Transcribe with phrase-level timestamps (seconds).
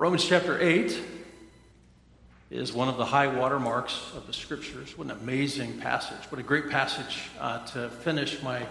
[0.00, 0.98] Romans chapter 8
[2.50, 4.96] is one of the high water marks of the scriptures.
[4.96, 6.16] What an amazing passage.
[6.30, 8.62] What a great passage uh, to finish my,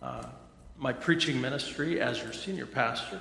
[0.00, 0.24] uh,
[0.78, 3.20] my preaching ministry as your senior pastor.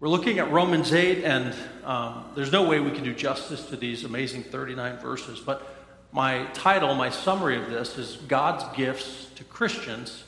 [0.00, 1.54] We're looking at Romans 8, and
[1.84, 5.72] um, there's no way we can do justice to these amazing 39 verses, but
[6.10, 10.24] my title, my summary of this is God's Gifts to Christians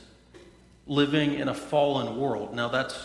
[0.87, 2.55] Living in a Fallen World.
[2.55, 2.97] Now, that's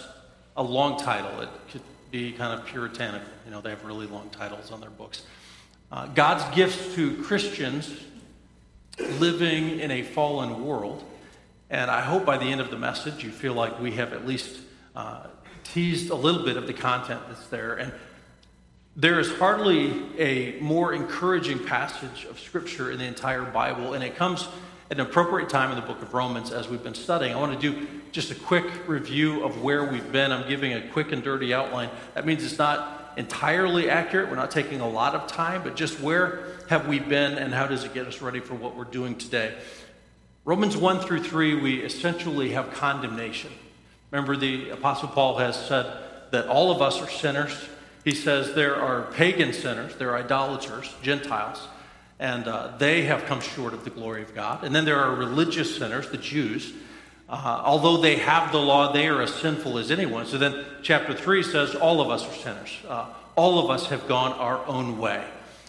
[0.56, 1.40] a long title.
[1.40, 3.28] It could be kind of puritanical.
[3.44, 5.22] You know, they have really long titles on their books.
[5.90, 8.00] Uh, God's gifts to Christians
[9.18, 11.04] living in a fallen world.
[11.68, 14.26] And I hope by the end of the message you feel like we have at
[14.26, 14.60] least
[14.94, 15.26] uh,
[15.64, 17.74] teased a little bit of the content that's there.
[17.74, 17.92] And
[18.94, 24.16] there is hardly a more encouraging passage of Scripture in the entire Bible, and it
[24.16, 24.48] comes
[24.90, 27.34] an appropriate time in the book of Romans as we've been studying.
[27.34, 30.30] I want to do just a quick review of where we've been.
[30.30, 31.90] I'm giving a quick and dirty outline.
[32.14, 34.30] That means it's not entirely accurate.
[34.30, 37.66] We're not taking a lot of time, but just where have we been and how
[37.66, 39.54] does it get us ready for what we're doing today?
[40.44, 43.50] Romans 1 through 3, we essentially have condemnation.
[44.12, 45.86] Remember, the Apostle Paul has said
[46.30, 47.68] that all of us are sinners.
[48.04, 51.66] He says there are pagan sinners, there are idolaters, Gentiles
[52.18, 54.64] and uh, they have come short of the glory of God.
[54.64, 56.72] And then there are religious sinners, the Jews.
[57.28, 60.26] Uh, although they have the law, they are as sinful as anyone.
[60.26, 62.70] So then, chapter 3 says, All of us are sinners.
[62.88, 65.24] Uh, all of us have gone our own way.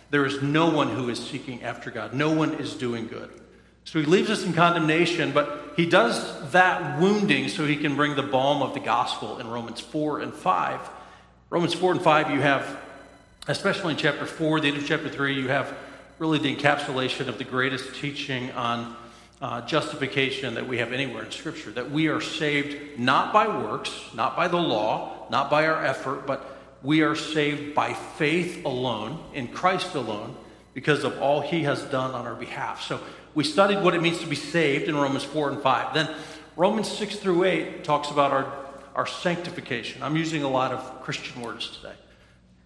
[0.10, 3.30] There is no one who is seeking after God, no one is doing good.
[3.84, 8.16] So he leaves us in condemnation, but he does that wounding so he can bring
[8.16, 10.90] the balm of the gospel in Romans 4 and 5.
[11.50, 12.78] Romans 4 and 5, you have,
[13.48, 15.74] especially in chapter 4, the end of chapter 3, you have
[16.20, 18.96] really the encapsulation of the greatest teaching on
[19.42, 21.72] uh, justification that we have anywhere in Scripture.
[21.72, 26.26] That we are saved not by works, not by the law, not by our effort,
[26.26, 30.36] but we are saved by faith alone, in Christ alone,
[30.74, 32.82] because of all He has done on our behalf.
[32.82, 33.00] So
[33.36, 35.94] we studied what it means to be saved in Romans 4 and 5.
[35.94, 36.10] Then
[36.56, 38.52] Romans 6 through 8 talks about our,
[38.96, 40.02] our sanctification.
[40.02, 41.94] I'm using a lot of Christian words today.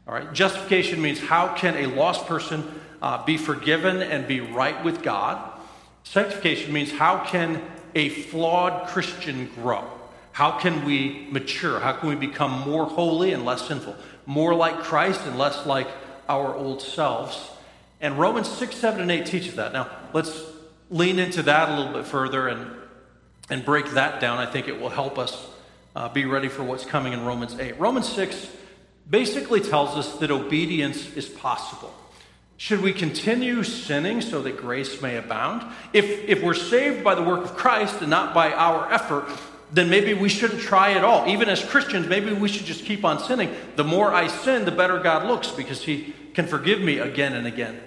[0.08, 2.64] All right, justification means how can a lost person
[3.02, 5.60] uh, be forgiven and be right with God.
[6.04, 7.62] Sanctification means how can
[7.96, 9.86] a flawed Christian grow?
[10.32, 11.80] How can we mature?
[11.80, 13.96] How can we become more holy and less sinful?
[14.26, 15.88] More like Christ and less like
[16.30, 17.50] our old selves?
[18.00, 19.74] And Romans 6, 7, and 8 teaches that.
[19.74, 20.42] Now, let's
[20.90, 22.72] lean into that a little bit further and,
[23.50, 24.38] and break that down.
[24.38, 25.48] I think it will help us
[25.96, 27.80] uh, be ready for what's coming in Romans 8.
[27.80, 28.50] Romans 6
[29.10, 31.94] basically tells us that obedience is possible.
[32.62, 35.64] Should we continue sinning so that grace may abound?
[35.94, 39.28] If, if we're saved by the work of Christ and not by our effort,
[39.72, 41.28] then maybe we shouldn't try at all.
[41.28, 43.52] Even as Christians, maybe we should just keep on sinning.
[43.78, 47.48] The more I sin, the better God looks because He can forgive me again and
[47.48, 47.82] again.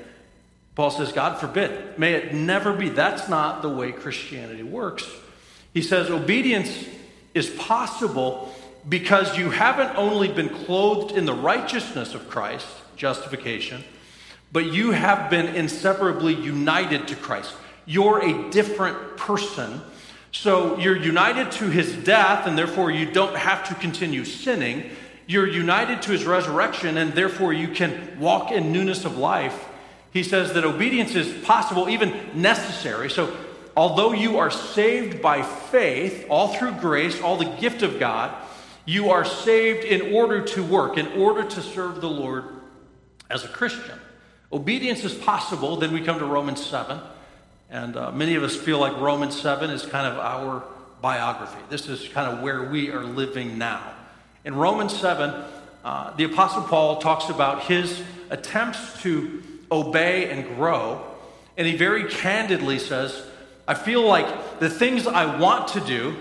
[0.75, 1.97] Paul says, God forbid.
[1.97, 2.89] May it never be.
[2.89, 5.09] That's not the way Christianity works.
[5.73, 6.85] He says, obedience
[7.33, 8.53] is possible
[8.89, 13.85] because you haven't only been clothed in the righteousness of Christ, justification
[14.55, 17.53] but you have been inseparably united to Christ.
[17.87, 19.81] You're a different person.
[20.31, 24.91] So you're united to his death, and therefore you don't have to continue sinning.
[25.27, 29.67] You're united to his resurrection, and therefore you can walk in newness of life.
[30.13, 33.11] He says that obedience is possible, even necessary.
[33.11, 33.37] So,
[33.77, 38.33] although you are saved by faith, all through grace, all the gift of God,
[38.85, 42.45] you are saved in order to work, in order to serve the Lord
[43.29, 43.99] as a Christian.
[44.55, 45.77] Obedience is possible.
[45.77, 47.01] Then we come to Romans 7.
[47.71, 50.63] And uh, many of us feel like Romans 7 is kind of our
[51.03, 51.59] biography.
[51.69, 53.83] This is kind of where we are living now.
[54.45, 55.35] In Romans 7,
[55.85, 58.01] uh, the Apostle Paul talks about his
[58.31, 59.43] attempts to
[59.73, 61.05] obey and grow.
[61.57, 63.27] And he very candidly says,
[63.67, 66.15] I feel like the things I want to do,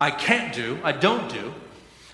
[0.00, 1.52] I can't do, I don't do.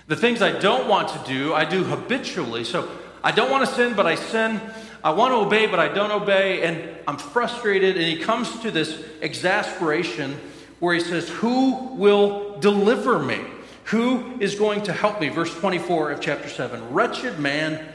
[0.07, 2.63] The things I don't want to do, I do habitually.
[2.63, 2.89] So
[3.23, 4.59] I don't want to sin, but I sin.
[5.07, 7.95] I want to obey, but I don't obey, and I'm frustrated.
[7.95, 10.37] And he comes to this exasperation
[10.81, 13.39] where he says, Who will deliver me?
[13.85, 15.29] Who is going to help me?
[15.29, 17.87] Verse 24 of chapter 7 Wretched man,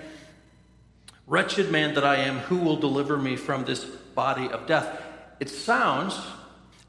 [1.27, 5.03] wretched man that I am, who will deliver me from this body of death?
[5.39, 6.19] It sounds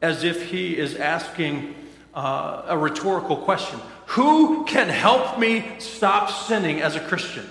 [0.01, 1.75] as if he is asking
[2.13, 7.45] uh, a rhetorical question Who can help me stop sinning as a Christian?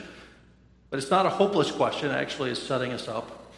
[0.93, 3.51] But it's not a hopeless question, it actually is setting us up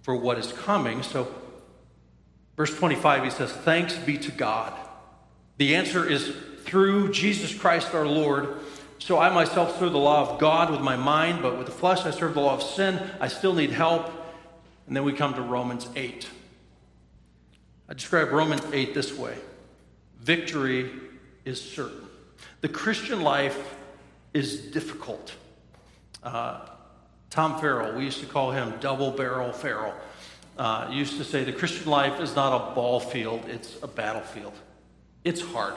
[0.00, 1.02] for what is coming.
[1.02, 1.28] So,
[2.56, 4.72] verse 25, he says, Thanks be to God.
[5.58, 8.56] The answer is through Jesus Christ our Lord,
[8.98, 12.06] So I myself serve the law of God with my mind, but with the flesh
[12.06, 12.98] I serve the law of sin.
[13.20, 14.10] I still need help.
[14.86, 16.26] And then we come to Romans 8.
[17.90, 19.36] I describe Romans 8 this way
[20.22, 20.90] victory
[21.44, 22.08] is certain.
[22.62, 23.76] The Christian life
[24.32, 25.34] is difficult.
[26.22, 26.60] Uh,
[27.30, 29.94] Tom Farrell, we used to call him Double Barrel Farrell,
[30.56, 34.54] uh, used to say the Christian life is not a ball field, it's a battlefield.
[35.24, 35.74] It's hard.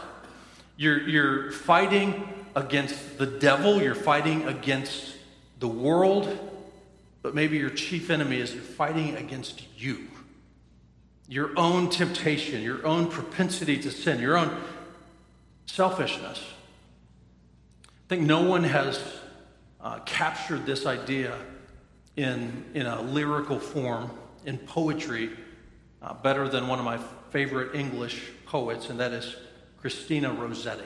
[0.77, 5.15] You're, you're fighting against the devil, you're fighting against
[5.59, 6.37] the world,
[7.21, 10.07] but maybe your chief enemy is you're fighting against you.
[11.27, 14.57] Your own temptation, your own propensity to sin, your own
[15.65, 16.43] selfishness.
[17.85, 18.99] I think no one has
[19.83, 21.37] uh, captured this idea
[22.15, 24.11] in, in a lyrical form,
[24.45, 25.31] in poetry,
[26.01, 26.99] uh, better than one of my
[27.29, 29.35] favorite English poets, and that is
[29.77, 30.83] Christina Rossetti.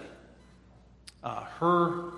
[1.23, 2.11] Uh, her,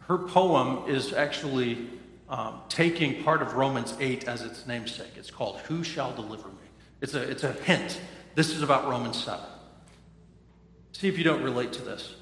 [0.00, 1.88] her poem is actually
[2.28, 5.12] um, taking part of Romans 8 as its namesake.
[5.16, 6.54] It's called Who Shall Deliver Me?
[7.00, 8.00] It's a, it's a hint.
[8.36, 9.44] This is about Romans 7.
[10.92, 12.14] See if you don't relate to this.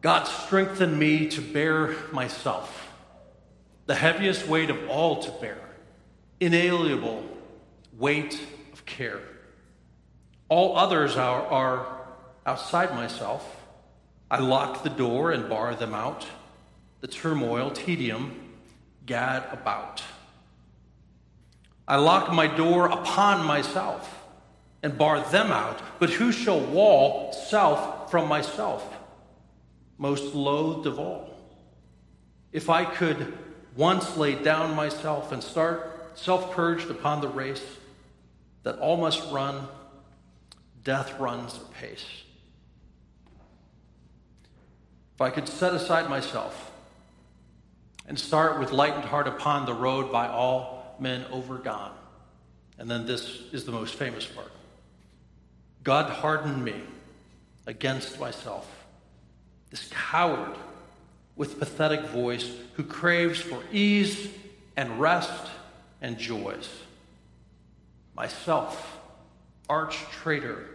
[0.00, 2.88] God strengthened me to bear myself,
[3.86, 5.58] the heaviest weight of all to bear,
[6.38, 7.24] inalienable
[7.98, 8.40] weight
[8.72, 9.20] of care.
[10.48, 11.98] All others are, are
[12.46, 13.56] outside myself.
[14.30, 16.26] I lock the door and bar them out.
[17.00, 18.54] The turmoil, tedium,
[19.04, 20.02] gad about.
[21.86, 24.26] I lock my door upon myself
[24.82, 25.80] and bar them out.
[25.98, 28.97] But who shall wall self from myself?
[29.98, 31.36] Most loathed of all.
[32.52, 33.36] If I could
[33.76, 37.64] once lay down myself and start self purged upon the race
[38.62, 39.66] that all must run,
[40.84, 42.06] death runs apace.
[45.14, 46.70] If I could set aside myself
[48.06, 51.92] and start with lightened heart upon the road by all men overgone.
[52.78, 54.50] And then this is the most famous part.
[55.82, 56.74] God hardened me
[57.66, 58.77] against myself,
[59.70, 60.56] this coward
[61.36, 64.28] with pathetic voice who craves for ease
[64.76, 65.50] and rest
[66.00, 66.68] and joys.
[68.14, 68.98] Myself,
[69.68, 70.66] arch traitor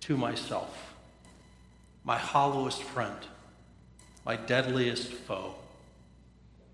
[0.00, 0.94] to myself,
[2.04, 3.16] my hollowest friend,
[4.24, 5.54] my deadliest foe,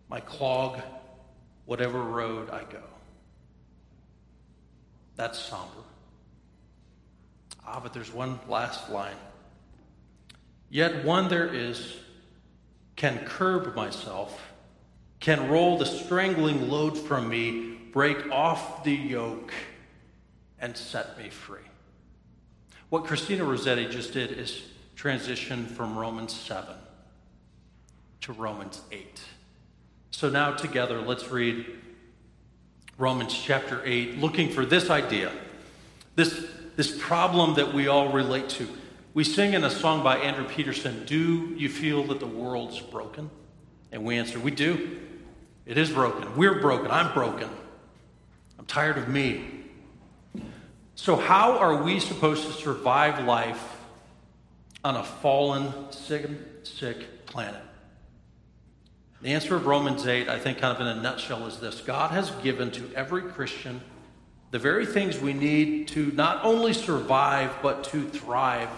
[0.09, 0.81] my clog,
[1.67, 2.83] whatever road I go.
[5.17, 5.83] That's somber.
[7.67, 9.17] Ah, but there's one last line.
[10.71, 11.97] Yet one there is
[12.97, 14.53] can curb myself,
[15.21, 19.53] can roll the strangling load from me, break off the yoke,
[20.61, 21.61] and set me free.
[22.89, 24.63] What Christina Rossetti just did is
[24.97, 26.75] transition from Romans 7
[28.23, 29.21] to Romans 8.
[30.11, 31.67] So now together, let's read
[32.99, 35.31] Romans chapter 8, looking for this idea,
[36.17, 36.47] this
[36.79, 38.69] this problem that we all relate to.
[39.19, 43.31] We sing in a song by Andrew Peterson, Do you feel that the world's broken?
[43.91, 44.97] And we answer, We do.
[45.67, 46.37] It is broken.
[46.37, 46.93] We're broken.
[46.93, 47.51] I'm broken.
[48.61, 49.65] I'm tired of me.
[50.95, 53.79] So, how are we supposed to survive life
[54.85, 56.31] on a fallen, sick,
[56.63, 57.63] sick planet?
[59.21, 62.13] The answer of Romans 8, I think, kind of in a nutshell, is this God
[62.13, 63.81] has given to every Christian
[64.53, 68.69] the very things we need to not only survive, but to thrive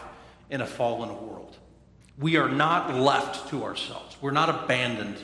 [0.50, 1.56] in a fallen world.
[2.18, 5.16] We are not left to ourselves, we're not abandoned.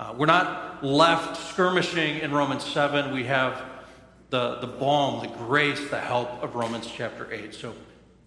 [0.00, 3.12] Uh, we're not left skirmishing in Romans 7.
[3.12, 3.60] We have
[4.30, 7.52] the, the balm, the grace, the help of Romans chapter 8.
[7.52, 7.74] So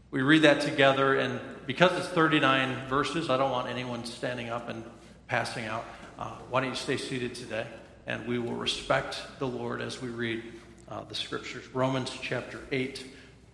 [0.10, 4.68] we read that together, and because it's 39 verses, I don't want anyone standing up
[4.68, 4.84] and
[5.28, 5.86] passing out.
[6.20, 7.66] Uh, why don't you stay seated today?
[8.06, 10.44] And we will respect the Lord as we read
[10.90, 11.66] uh, the scriptures.
[11.74, 13.06] Romans chapter 8.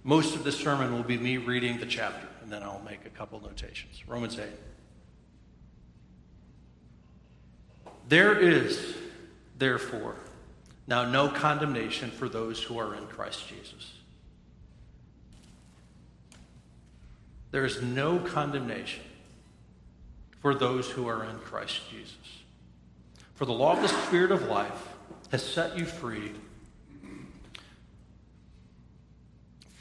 [0.04, 3.10] Most of this sermon will be me reading the chapter, and then I'll make a
[3.10, 4.08] couple notations.
[4.08, 4.46] Romans 8.
[8.08, 8.96] There is,
[9.58, 10.16] therefore,
[10.88, 13.96] now no condemnation for those who are in Christ Jesus.
[17.51, 19.04] There is no condemnation
[20.39, 22.16] for those who are in Christ Jesus.
[23.36, 24.88] For the law of the Spirit of life
[25.32, 26.32] has set you free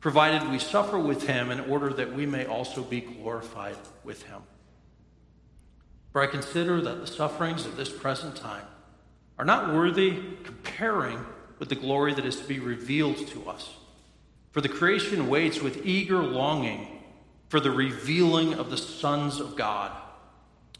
[0.00, 4.42] provided we suffer with Him in order that we may also be glorified with Him.
[6.12, 8.64] For I consider that the sufferings of this present time
[9.38, 11.24] are not worthy comparing
[11.58, 13.74] with the glory that is to be revealed to us.
[14.52, 16.98] For the creation waits with eager longing
[17.48, 19.92] for the revealing of the sons of God.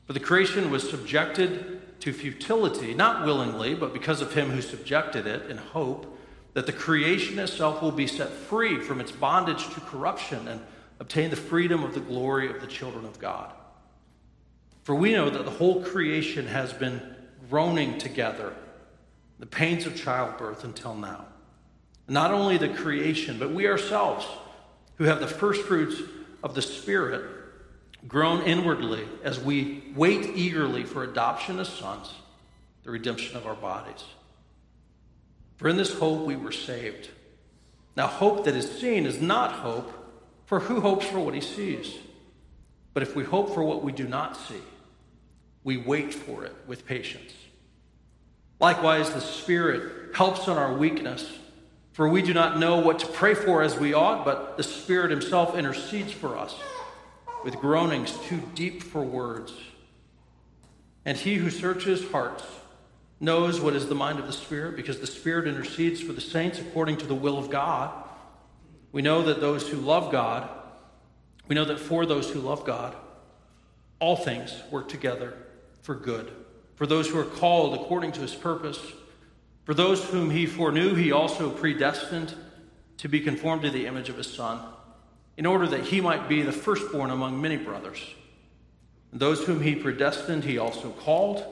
[0.07, 5.27] For the creation was subjected to futility, not willingly, but because of him who subjected
[5.27, 6.18] it, in hope
[6.55, 10.61] that the creation itself will be set free from its bondage to corruption and
[11.01, 13.53] obtain the freedom of the glory of the children of God.
[14.83, 17.01] For we know that the whole creation has been
[17.49, 18.55] groaning together
[19.39, 21.27] the pains of childbirth until now.
[22.09, 24.27] Not only the creation, but we ourselves,
[24.97, 26.01] who have the first fruits
[26.43, 27.25] of the Spirit,
[28.07, 32.13] groan inwardly as we wait eagerly for adoption as sons,
[32.85, 34.05] the redemption of our bodies.
[35.59, 37.11] For in this hope we were saved.
[37.97, 39.93] Now, hope that is seen is not hope,
[40.47, 41.95] for who hopes for what he sees?
[42.95, 44.63] But if we hope for what we do not see,
[45.65, 47.33] we wait for it with patience.
[48.61, 51.39] Likewise, the Spirit helps in our weakness,
[51.93, 55.11] for we do not know what to pray for as we ought, but the Spirit
[55.11, 56.55] Himself intercedes for us
[57.45, 59.53] with groanings too deep for words.
[61.05, 62.45] And he who searches hearts
[63.21, 66.59] knows what is the mind of the Spirit, because the Spirit intercedes for the saints
[66.59, 67.93] according to the will of God.
[68.93, 70.49] We know that those who love God,
[71.49, 72.95] we know that for those who love God,
[74.01, 75.35] all things work together
[75.83, 76.33] for good.
[76.77, 78.81] For those who are called according to his purpose,
[79.65, 82.35] for those whom he foreknew, he also predestined
[82.99, 84.61] to be conformed to the image of his Son
[85.37, 88.01] in order that he might be the firstborn among many brothers.
[89.13, 91.45] And those whom he predestined, he also called.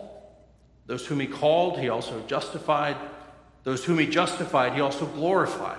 [0.86, 2.96] Those whom he called, he also justified.
[3.64, 5.78] Those whom he justified, he also glorified.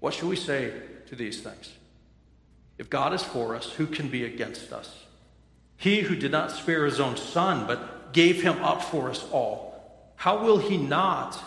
[0.00, 0.72] What shall we say
[1.06, 1.72] to these things?
[2.78, 5.04] If God is for us, who can be against us?
[5.78, 10.12] He who did not spare his own son, but gave him up for us all,
[10.16, 11.38] how will he not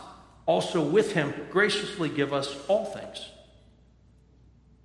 [0.46, 3.30] also with him graciously give us all things?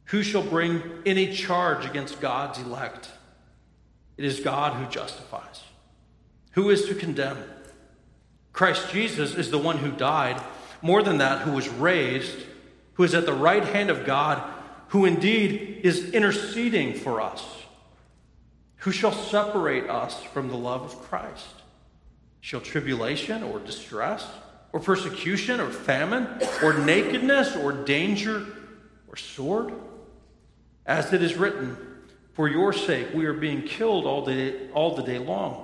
[0.07, 3.09] Who shall bring any charge against God's elect?
[4.17, 5.63] It is God who justifies.
[6.55, 7.39] Who is to condemn?
[8.53, 10.41] Christ Jesus is the one who died,
[10.83, 12.37] more than that, who was raised,
[12.95, 14.43] who is at the right hand of God,
[14.89, 17.45] who indeed is interceding for us.
[18.79, 21.55] Who shall separate us from the love of Christ?
[22.41, 24.29] Shall tribulation or distress
[24.73, 26.29] or persecution or famine
[26.63, 28.47] or nakedness or danger
[29.09, 29.73] or sword?
[30.87, 31.77] As it is written,
[32.35, 35.64] For your sake we are being killed all, day, all the day long.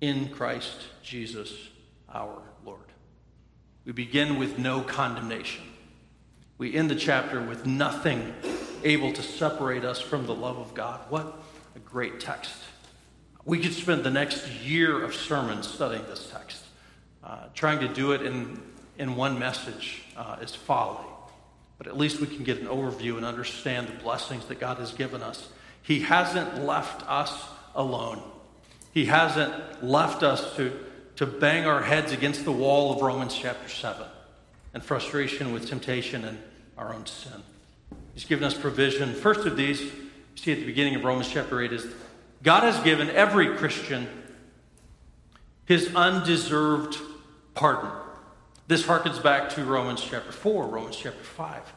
[0.00, 1.52] in Christ Jesus
[2.08, 2.80] our Lord.
[3.84, 5.64] We begin with no condemnation.
[6.58, 8.34] We end the chapter with nothing
[8.84, 11.00] able to separate us from the love of God.
[11.08, 11.40] What
[11.74, 12.54] a great text.
[13.44, 16.64] We could spend the next year of sermons studying this text.
[17.22, 18.60] Uh, trying to do it in,
[18.98, 21.06] in one message uh, is folly.
[21.78, 24.92] But at least we can get an overview and understand the blessings that God has
[24.92, 25.48] given us.
[25.82, 27.32] He hasn't left us
[27.74, 28.22] alone.
[28.92, 30.72] He hasn't left us to,
[31.16, 34.06] to bang our heads against the wall of Romans chapter 7
[34.74, 36.38] and frustration with temptation and
[36.76, 37.42] our own sin.
[38.14, 39.14] He's given us provision.
[39.14, 39.90] First of these, you
[40.36, 41.86] see at the beginning of Romans chapter 8, is
[42.42, 44.08] God has given every Christian
[45.66, 46.98] his undeserved
[47.54, 47.90] pardon.
[48.66, 51.72] This harkens back to Romans chapter 4, Romans chapter 5.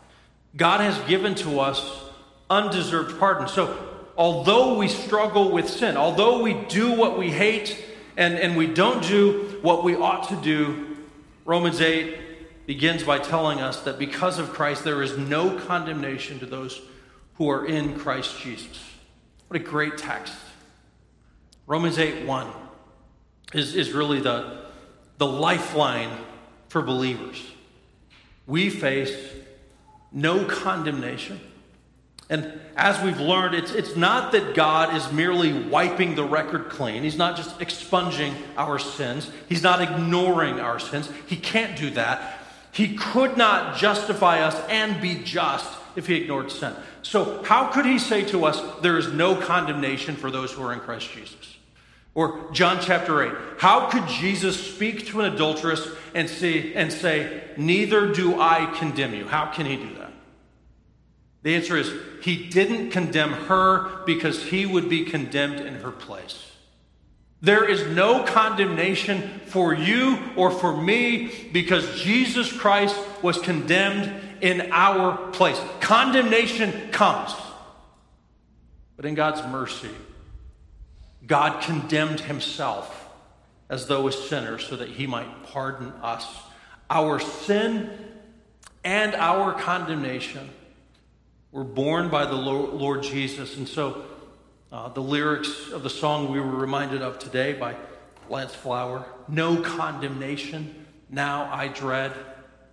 [0.55, 2.03] God has given to us
[2.49, 3.47] undeserved pardon.
[3.47, 7.83] So, although we struggle with sin, although we do what we hate
[8.17, 10.97] and, and we don't do what we ought to do,
[11.45, 16.45] Romans 8 begins by telling us that because of Christ, there is no condemnation to
[16.45, 16.81] those
[17.35, 18.79] who are in Christ Jesus.
[19.47, 20.33] What a great text.
[21.67, 22.47] Romans 8 1
[23.53, 24.65] is, is really the,
[25.17, 26.11] the lifeline
[26.69, 27.41] for believers.
[28.45, 29.15] We face
[30.11, 31.39] no condemnation.
[32.33, 37.03] And as we've learned, it's, it's not that God is merely wiping the record clean.
[37.03, 39.29] He's not just expunging our sins.
[39.47, 41.11] He's not ignoring our sins.
[41.27, 42.39] He can't do that.
[42.71, 46.73] He could not justify us and be just if he ignored sin.
[47.03, 50.73] So, how could he say to us, there is no condemnation for those who are
[50.73, 51.57] in Christ Jesus?
[52.15, 53.31] Or John chapter 8.
[53.59, 59.13] How could Jesus speak to an adulteress and, see, and say, Neither do I condemn
[59.13, 59.27] you?
[59.27, 60.02] How can he do that?
[61.43, 66.51] The answer is, He didn't condemn her because he would be condemned in her place.
[67.41, 74.71] There is no condemnation for you or for me because Jesus Christ was condemned in
[74.71, 75.59] our place.
[75.81, 77.35] Condemnation comes.
[78.95, 79.89] But in God's mercy,
[81.27, 83.09] God condemned himself
[83.69, 86.25] as though a sinner so that he might pardon us.
[86.89, 87.89] Our sin
[88.85, 90.49] and our condemnation
[91.53, 93.55] were borne by the Lord Jesus.
[93.55, 94.03] And so
[94.71, 97.75] uh, the lyrics of the song we were reminded of today by
[98.29, 102.11] Lance Flower No condemnation, now I dread.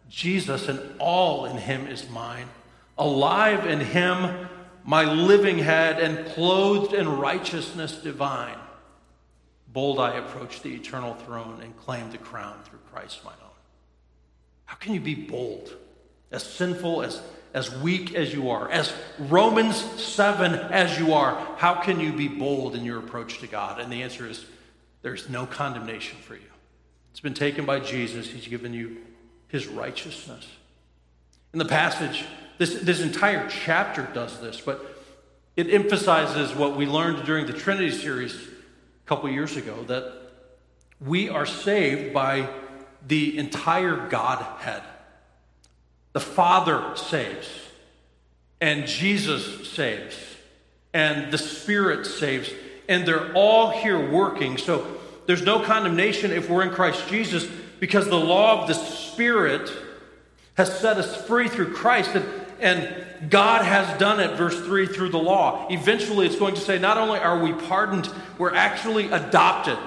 [0.09, 2.49] Jesus and all in him is mine.
[2.99, 4.49] Alive in him,
[4.83, 8.59] my living head, and clothed in righteousness divine.
[9.69, 13.51] Bold I approach the eternal throne and claim the crown through Christ my own.
[14.64, 15.77] How can you be bold?
[16.33, 17.21] As sinful, as,
[17.53, 22.29] as weak as you are, as Romans 7 as you are, how can you be
[22.29, 23.81] bold in your approach to God?
[23.81, 24.45] And the answer is
[25.03, 26.41] there's no condemnation for you.
[27.11, 28.99] It's been taken by Jesus, He's given you
[29.49, 30.47] His righteousness.
[31.53, 32.25] In the passage,
[32.59, 35.03] this, this entire chapter does this, but
[35.57, 40.13] it emphasizes what we learned during the Trinity series a couple years ago that
[41.01, 42.49] we are saved by
[43.07, 44.83] the entire Godhead.
[46.12, 47.49] The Father saves,
[48.61, 50.16] and Jesus saves,
[50.92, 52.51] and the Spirit saves,
[52.88, 54.59] and they're all here working.
[54.59, 54.87] So
[55.27, 57.46] there's no condemnation if we're in Christ Jesus
[57.79, 59.70] because the law of the Spirit
[60.55, 62.11] has set us free through Christ.
[62.14, 62.25] And
[62.61, 65.66] and God has done it, verse 3, through the law.
[65.70, 69.79] Eventually, it's going to say not only are we pardoned, we're actually adopted.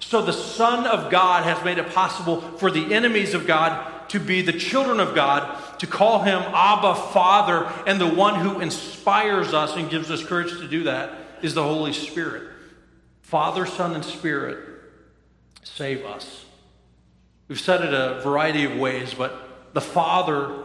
[0.00, 4.20] So the Son of God has made it possible for the enemies of God to
[4.20, 9.52] be the children of God, to call him Abba, Father, and the one who inspires
[9.52, 12.48] us and gives us courage to do that is the Holy Spirit.
[13.22, 14.68] Father, Son, and Spirit
[15.64, 16.44] save us.
[17.48, 20.62] We've said it a variety of ways, but the Father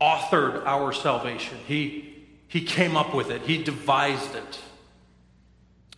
[0.00, 1.58] authored our salvation.
[1.66, 2.14] He,
[2.48, 4.60] he came up with it, He devised it.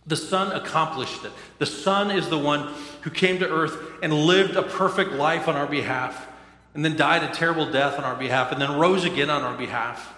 [0.05, 1.31] The Son accomplished it.
[1.57, 2.73] The Son is the one
[3.03, 6.27] who came to earth and lived a perfect life on our behalf,
[6.73, 9.57] and then died a terrible death on our behalf, and then rose again on our
[9.57, 10.13] behalf.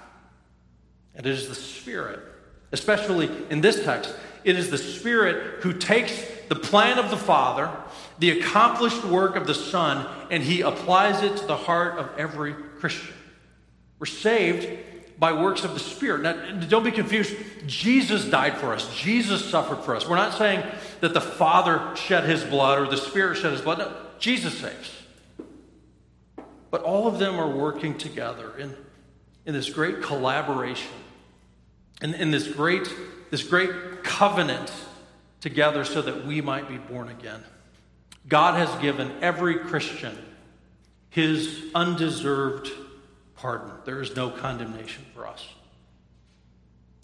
[1.15, 2.19] And it is the Spirit,
[2.71, 6.13] especially in this text, it is the Spirit who takes
[6.49, 7.71] the plan of the Father,
[8.19, 12.53] the accomplished work of the Son, and he applies it to the heart of every
[12.53, 13.13] Christian.
[13.99, 14.67] We're saved
[15.17, 16.23] by works of the Spirit.
[16.23, 17.33] Now, don't be confused.
[17.65, 20.07] Jesus died for us, Jesus suffered for us.
[20.07, 20.63] We're not saying
[20.99, 23.79] that the Father shed his blood or the Spirit shed his blood.
[23.79, 24.91] No, Jesus saves.
[26.73, 28.75] But all of them are working together in,
[29.45, 30.89] in this great collaboration,
[32.01, 32.91] in, in this, great,
[33.29, 34.73] this great covenant
[35.39, 37.43] together so that we might be born again.
[38.27, 40.17] God has given every Christian
[41.11, 42.71] his undeserved
[43.35, 43.69] pardon.
[43.85, 45.47] There is no condemnation for us.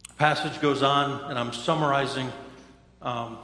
[0.08, 2.32] The passage goes on, and I'm summarizing.
[3.04, 3.38] Um,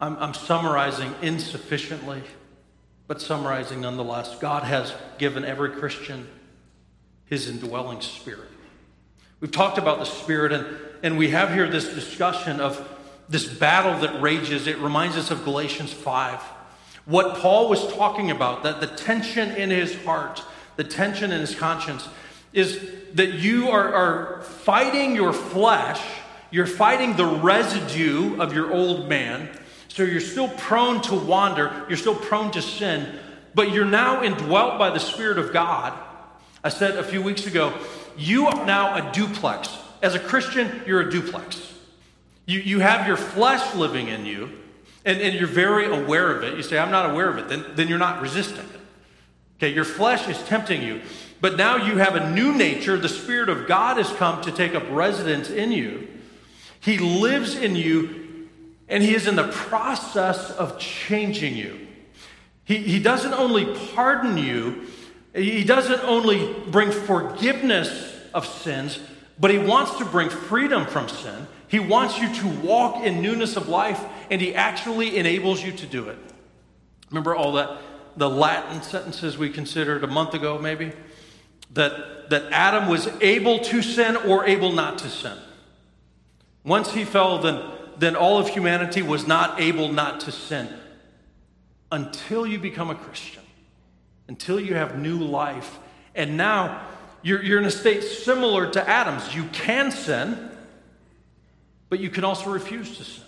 [0.00, 2.22] I'm, I'm summarizing insufficiently,
[3.10, 4.38] but summarizing nonetheless.
[4.38, 6.28] God has given every Christian
[7.24, 8.48] his indwelling spirit.
[9.40, 10.64] We've talked about the spirit, and,
[11.02, 12.88] and we have here this discussion of
[13.28, 14.68] this battle that rages.
[14.68, 16.40] It reminds us of Galatians 5
[17.04, 20.44] what Paul was talking about, that the tension in his heart,
[20.76, 22.08] the tension in his conscience,
[22.52, 26.00] is that you are, are fighting your flesh,
[26.52, 29.48] you're fighting the residue of your old man.
[29.90, 33.18] So you're still prone to wander, you're still prone to sin,
[33.54, 35.98] but you're now indwelt by the Spirit of God.
[36.62, 37.74] I said a few weeks ago,
[38.16, 39.76] you are now a duplex.
[40.00, 41.74] As a Christian, you're a duplex.
[42.46, 44.50] You, you have your flesh living in you,
[45.04, 47.64] and, and you're very aware of it, you say, I'm not aware of it, then,
[47.74, 48.80] then you're not resisting it.
[49.56, 51.02] Okay, your flesh is tempting you.
[51.40, 52.96] But now you have a new nature.
[52.96, 56.08] The Spirit of God has come to take up residence in you.
[56.80, 58.19] He lives in you,
[58.90, 61.86] and He is in the process of changing you.
[62.64, 64.86] He, he doesn't only pardon you,
[65.34, 68.98] He doesn't only bring forgiveness of sins,
[69.38, 71.46] but He wants to bring freedom from sin.
[71.68, 75.86] He wants you to walk in newness of life, and He actually enables you to
[75.86, 76.18] do it.
[77.10, 77.78] Remember all that
[78.16, 80.92] the Latin sentences we considered a month ago, maybe?
[81.72, 85.38] That, that Adam was able to sin or able not to sin.
[86.64, 87.62] Once he fell, then,
[88.00, 90.68] then all of humanity was not able not to sin.
[91.92, 93.42] Until you become a Christian,
[94.28, 95.78] until you have new life.
[96.14, 96.86] And now
[97.22, 99.34] you're, you're in a state similar to Adam's.
[99.34, 100.50] You can sin,
[101.88, 103.24] but you can also refuse to sin.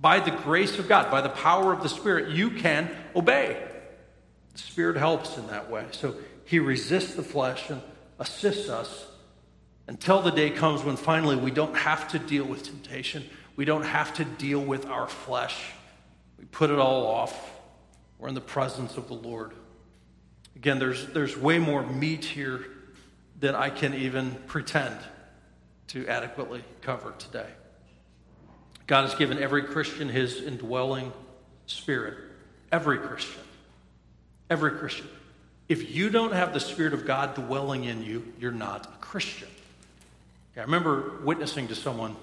[0.00, 3.62] By the grace of God, by the power of the Spirit, you can obey.
[4.52, 5.84] The Spirit helps in that way.
[5.92, 7.80] So he resists the flesh and
[8.18, 9.06] assists us
[9.86, 13.24] until the day comes when finally we don't have to deal with temptation.
[13.60, 15.54] We don't have to deal with our flesh.
[16.38, 17.52] We put it all off.
[18.18, 19.52] We're in the presence of the Lord.
[20.56, 22.64] Again, there's, there's way more meat here
[23.38, 24.96] than I can even pretend
[25.88, 27.48] to adequately cover today.
[28.86, 31.12] God has given every Christian his indwelling
[31.66, 32.14] spirit.
[32.72, 33.42] Every Christian.
[34.48, 35.08] Every Christian.
[35.68, 39.48] If you don't have the Spirit of God dwelling in you, you're not a Christian.
[40.56, 42.16] I remember witnessing to someone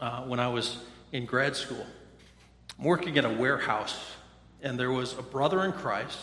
[0.00, 0.78] uh, when I was
[1.12, 1.86] in grad school.
[2.78, 3.98] Working in a warehouse,
[4.62, 6.18] and there was a brother in Christ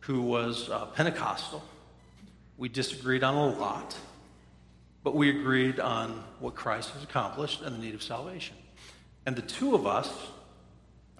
[0.00, 1.62] who was uh, Pentecostal.
[2.56, 3.96] We disagreed on a lot,
[5.02, 8.56] but we agreed on what Christ has accomplished and the need of salvation.
[9.26, 10.10] And the two of us,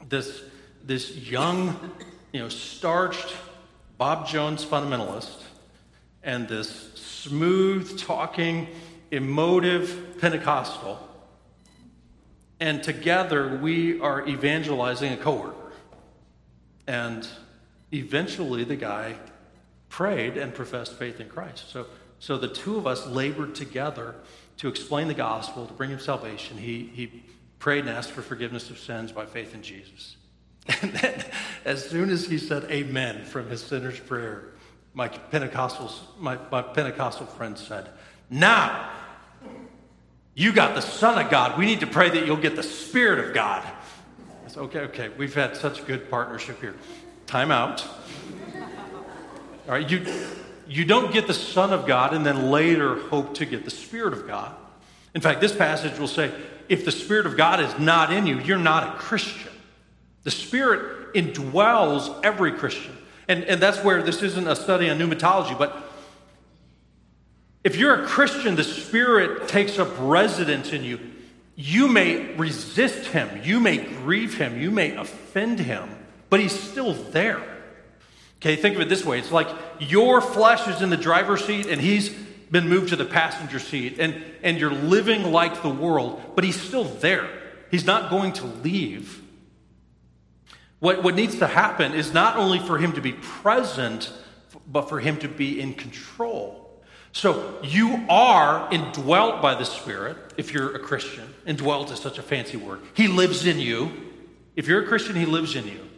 [0.09, 0.42] this,
[0.85, 1.92] this young,
[2.33, 3.35] you know, starched
[3.99, 5.42] Bob Jones fundamentalist
[6.23, 8.68] and this smooth talking,
[9.11, 10.99] emotive Pentecostal,
[12.62, 15.72] and together we are evangelizing a coworker.
[16.87, 17.27] And
[17.90, 19.16] eventually the guy
[19.88, 21.68] prayed and professed faith in Christ.
[21.72, 21.87] So,
[22.20, 24.14] so the two of us labored together
[24.59, 26.57] to explain the gospel, to bring him salvation.
[26.57, 27.25] He, he
[27.59, 30.16] prayed and asked for forgiveness of sins by faith in Jesus.
[30.83, 31.25] And then,
[31.64, 34.51] as soon as he said amen from his sinner's prayer,
[34.94, 37.88] my, Pentecostals, my, my Pentecostal friend said,
[38.31, 38.88] Now,
[40.35, 41.59] you got the Son of God.
[41.59, 43.64] We need to pray that you'll get the Spirit of God.
[44.45, 46.75] I said, Okay, okay, we've had such good partnership here.
[47.27, 47.87] Time out.
[49.66, 50.05] All right, you,
[50.66, 54.12] you don't get the Son of God and then later hope to get the Spirit
[54.12, 54.55] of God.
[55.14, 56.33] In fact, this passage will say,
[56.68, 59.53] if the Spirit of God is not in you, you're not a Christian.
[60.23, 62.97] The Spirit indwells every Christian.
[63.29, 65.91] And, and that's where this isn't a study on pneumatology, but
[67.64, 70.98] if you're a Christian, the Spirit takes up residence in you.
[71.55, 75.90] You may resist him, you may grieve him, you may offend him,
[76.31, 77.42] but he's still there.
[78.38, 79.48] Okay, think of it this way it's like
[79.79, 82.09] your flesh is in the driver's seat and he's
[82.51, 86.61] been moved to the passenger seat and, and you're living like the world, but he's
[86.61, 87.29] still there.
[87.70, 89.22] He's not going to leave.
[90.81, 94.12] What, what needs to happen is not only for him to be present,
[94.66, 96.62] but for him to be in control.
[97.12, 101.29] So you are indwelt by the Spirit if you're a Christian.
[101.46, 102.81] Indwelt is such a fancy word.
[102.94, 103.92] He lives in you.
[104.57, 105.88] If you're a Christian, he lives in you.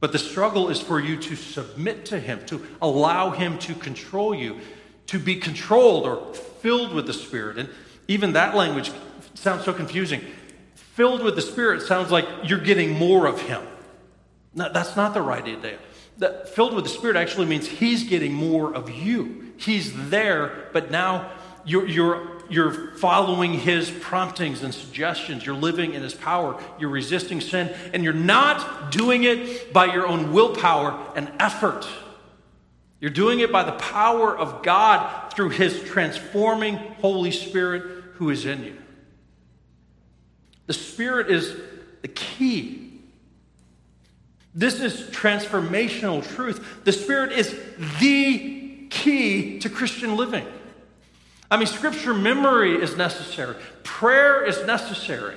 [0.00, 4.34] But the struggle is for you to submit to him, to allow him to control
[4.34, 4.60] you
[5.10, 7.58] to be controlled or filled with the Spirit.
[7.58, 7.68] And
[8.06, 8.92] even that language
[9.34, 10.20] sounds so confusing.
[10.76, 13.60] Filled with the Spirit sounds like you're getting more of Him.
[14.54, 15.80] No, that's not the right idea.
[16.20, 19.52] That filled with the Spirit actually means He's getting more of you.
[19.56, 21.32] He's there, but now
[21.64, 25.44] you're, you're, you're following His promptings and suggestions.
[25.44, 26.62] You're living in His power.
[26.78, 31.88] You're resisting sin, and you're not doing it by your own willpower and effort.
[33.00, 38.44] You're doing it by the power of God through His transforming Holy Spirit who is
[38.44, 38.76] in you.
[40.66, 41.56] The Spirit is
[42.02, 42.89] the key
[44.54, 46.84] this is transformational truth.
[46.84, 47.56] The Spirit is
[48.00, 50.46] the key to Christian living.
[51.50, 55.36] I mean, scripture memory is necessary, prayer is necessary.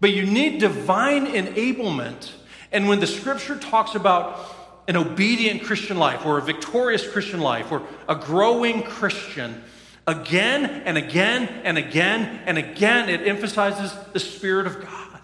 [0.00, 2.32] But you need divine enablement.
[2.72, 4.52] And when the scripture talks about
[4.88, 9.62] an obedient Christian life or a victorious Christian life or a growing Christian,
[10.08, 15.20] again and again and again and again, it emphasizes the Spirit of God.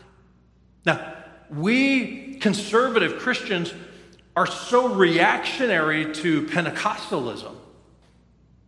[0.86, 1.14] Now,
[1.50, 3.72] we conservative Christians
[4.36, 7.54] are so reactionary to Pentecostalism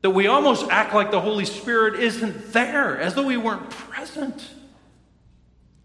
[0.02, 4.50] that we almost act like the Holy Spirit isn't there, as though we weren't present.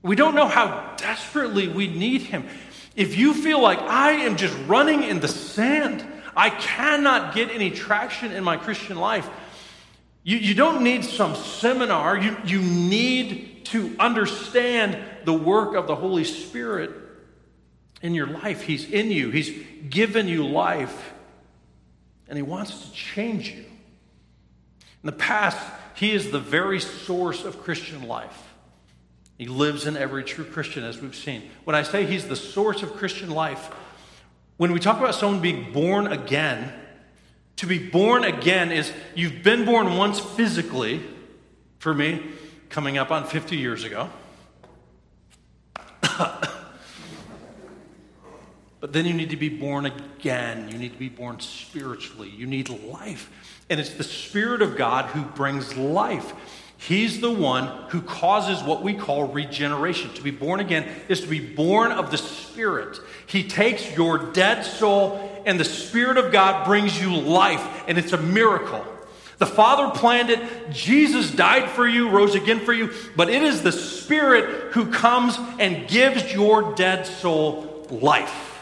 [0.01, 2.47] We don't know how desperately we need Him.
[2.95, 7.71] If you feel like I am just running in the sand, I cannot get any
[7.71, 9.29] traction in my Christian life,
[10.23, 12.17] you, you don't need some seminar.
[12.17, 17.04] You, you need to understand the work of the Holy Spirit
[18.05, 18.61] in your life.
[18.61, 19.51] He's in you, He's
[19.89, 21.13] given you life,
[22.29, 23.63] and He wants to change you.
[23.63, 25.57] In the past,
[25.95, 28.53] He is the very source of Christian life.
[29.39, 31.49] He lives in every true Christian, as we've seen.
[31.63, 33.71] When I say He's the source of Christian life,
[34.57, 36.71] when we talk about someone being born again,
[37.55, 41.01] to be born again is you've been born once physically,
[41.79, 42.21] for me,
[42.69, 44.11] coming up on 50 years ago.
[48.79, 50.69] But then you need to be born again.
[50.69, 52.29] You need to be born spiritually.
[52.29, 53.31] You need life.
[53.69, 56.33] And it's the Spirit of God who brings life.
[56.77, 60.13] He's the one who causes what we call regeneration.
[60.13, 62.99] To be born again is to be born of the Spirit.
[63.25, 68.13] He takes your dead soul, and the Spirit of God brings you life, and it's
[68.13, 68.85] a miracle.
[69.37, 70.71] The Father planned it.
[70.71, 75.37] Jesus died for you, rose again for you, but it is the Spirit who comes
[75.59, 78.54] and gives your dead soul life.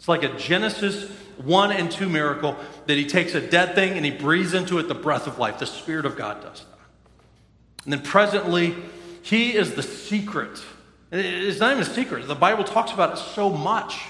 [0.00, 1.10] It's like a Genesis
[1.44, 4.88] 1 and 2 miracle that he takes a dead thing and he breathes into it
[4.88, 5.58] the breath of life.
[5.58, 6.78] The Spirit of God does that.
[7.84, 8.74] And then presently,
[9.20, 10.58] he is the secret.
[11.12, 12.26] It's not even a secret.
[12.26, 14.00] The Bible talks about it so much.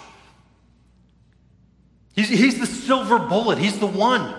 [2.14, 4.32] He's, he's the silver bullet, he's the one.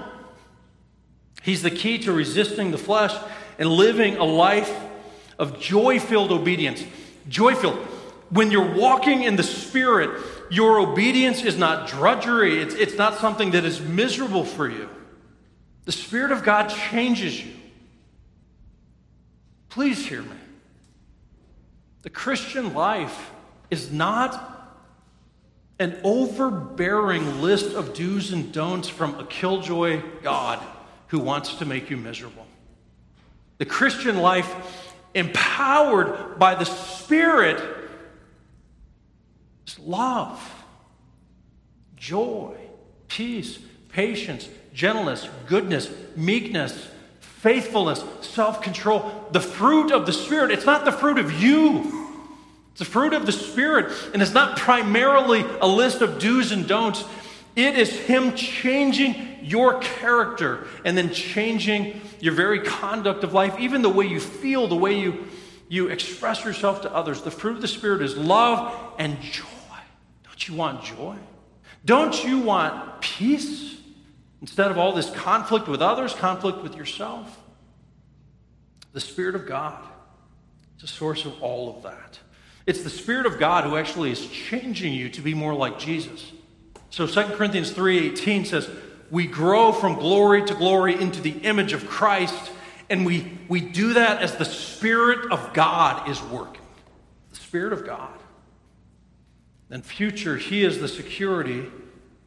[1.44, 3.14] He's the key to resisting the flesh
[3.60, 4.74] and living a life
[5.38, 6.82] of joy filled obedience.
[7.28, 7.80] Joy filled.
[8.30, 13.52] When you're walking in the Spirit, your obedience is not drudgery, it's, it's not something
[13.52, 14.90] that is miserable for you.
[15.86, 17.54] The Spirit of God changes you.
[19.70, 20.36] Please hear me.
[22.02, 23.32] The Christian life
[23.70, 24.50] is not
[25.80, 30.60] an overbearing list of do's and don'ts from a killjoy God
[31.08, 32.46] who wants to make you miserable.
[33.58, 34.54] The Christian life,
[35.14, 37.81] empowered by the Spirit,
[39.86, 40.40] love,
[41.96, 42.56] joy,
[43.08, 46.88] peace, patience, gentleness, goodness, meekness,
[47.20, 49.12] faithfulness, self control.
[49.32, 50.52] The fruit of the Spirit.
[50.52, 52.10] It's not the fruit of you,
[52.72, 53.92] it's the fruit of the Spirit.
[54.14, 57.04] And it's not primarily a list of do's and don'ts.
[57.56, 63.82] It is Him changing your character and then changing your very conduct of life, even
[63.82, 65.26] the way you feel, the way you,
[65.68, 67.24] you express yourself to others.
[67.24, 69.48] The fruit of the Spirit is love and joy.
[70.48, 71.16] You want joy?
[71.86, 73.78] Don't you want peace
[74.42, 77.40] instead of all this conflict with others, conflict with yourself?
[78.94, 79.84] The Spirit of God
[80.76, 82.20] is the source of all of that.
[82.66, 86.32] It's the Spirit of God who actually is changing you to be more like Jesus.
[86.90, 88.70] So 2 Corinthians 3:18 says,
[89.10, 92.52] "We grow from glory to glory into the image of Christ,
[92.90, 96.62] and we, we do that as the Spirit of God is working."
[97.30, 98.21] The Spirit of God.
[99.72, 101.72] And future, He is the security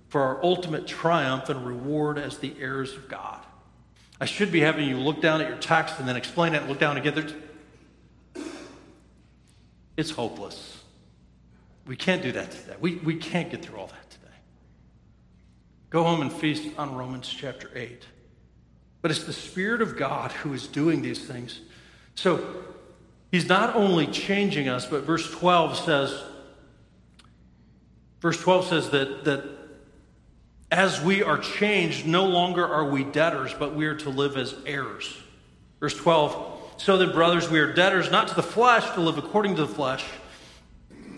[0.09, 3.45] for our ultimate triumph and reward as the heirs of God.
[4.21, 6.69] I should be having you look down at your text and then explain it and
[6.69, 7.35] look down again.
[9.97, 10.83] It's hopeless.
[11.87, 12.75] We can't do that today.
[12.81, 14.35] We, we can't get through all that today.
[15.91, 18.07] Go home and feast on Romans chapter 8.
[19.03, 21.61] But it's the Spirit of God who is doing these things.
[22.15, 22.43] So
[23.31, 26.23] He's not only changing us, but verse 12 says,
[28.25, 29.45] Verse 12 says that, that
[30.71, 34.55] As we are changed, no longer are we debtors, but we are to live as
[34.65, 35.15] heirs.
[35.79, 39.57] Verse 12 So then, brothers, we are debtors not to the flesh to live according
[39.57, 40.07] to the flesh.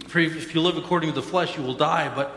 [0.09, 2.13] For if you live according to the flesh, you will die.
[2.13, 2.33] But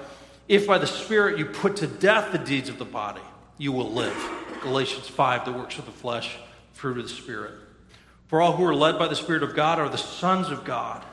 [0.47, 3.23] if by the Spirit you put to death the deeds of the body,
[3.57, 4.15] you will live.
[4.61, 6.37] Galatians 5, the works of the flesh,
[6.73, 7.55] fruit of the Spirit.
[8.27, 11.03] For all who are led by the Spirit of God are the sons of God.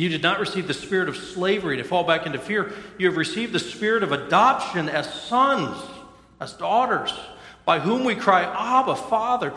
[0.00, 2.72] You did not receive the spirit of slavery to fall back into fear.
[2.96, 5.76] You have received the spirit of adoption as sons,
[6.40, 7.12] as daughters,
[7.66, 9.52] by whom we cry, Abba, Father.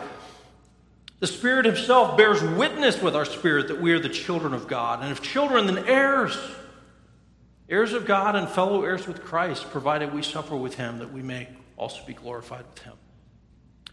[1.20, 5.02] The Spirit Himself bears witness with our spirit that we are the children of God.
[5.02, 6.36] And if children, then heirs.
[7.70, 11.22] Heirs of God and fellow heirs with Christ, provided we suffer with Him that we
[11.22, 12.96] may also be glorified with Him.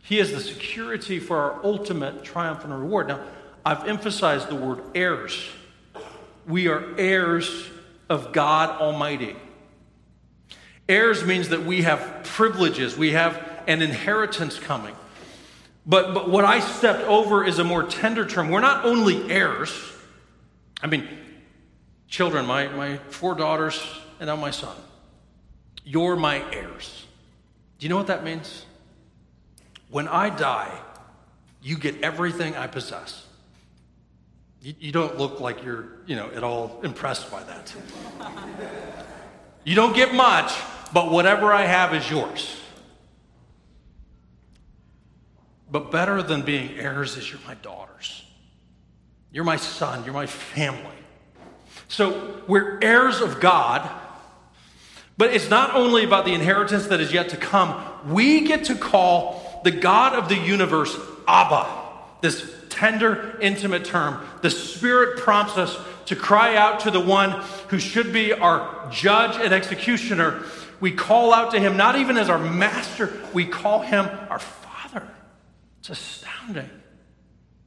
[0.01, 3.07] He is the security for our ultimate triumph and reward.
[3.07, 3.23] Now,
[3.65, 5.49] I've emphasized the word heirs.
[6.47, 7.69] We are heirs
[8.09, 9.35] of God Almighty.
[10.89, 14.95] Heirs means that we have privileges, we have an inheritance coming.
[15.85, 18.49] But, but what I stepped over is a more tender term.
[18.49, 19.71] We're not only heirs,
[20.81, 21.07] I mean,
[22.07, 23.81] children, my, my four daughters,
[24.19, 24.75] and now my son.
[25.83, 27.07] You're my heirs.
[27.79, 28.65] Do you know what that means?
[29.89, 30.71] When I die,
[31.63, 33.20] you get everything I possess.
[34.63, 37.73] You, don't look like you're, you know, at all impressed by that.
[39.63, 40.53] you don't get much,
[40.93, 42.61] but whatever I have is yours.
[45.71, 48.23] But better than being heirs is you're my daughters.
[49.31, 50.03] You're my son.
[50.03, 50.91] You're my family.
[51.87, 53.89] So we're heirs of God,
[55.17, 57.83] but it's not only about the inheritance that is yet to come.
[58.05, 60.95] We get to call the God of the universe
[61.27, 61.67] Abba,
[62.21, 64.25] this tender, intimate term.
[64.41, 69.35] The Spirit prompts us to cry out to the one who should be our judge
[69.35, 70.43] and executioner.
[70.79, 75.07] We call out to him not even as our master, we call him our Father.
[75.79, 76.69] it's astounding.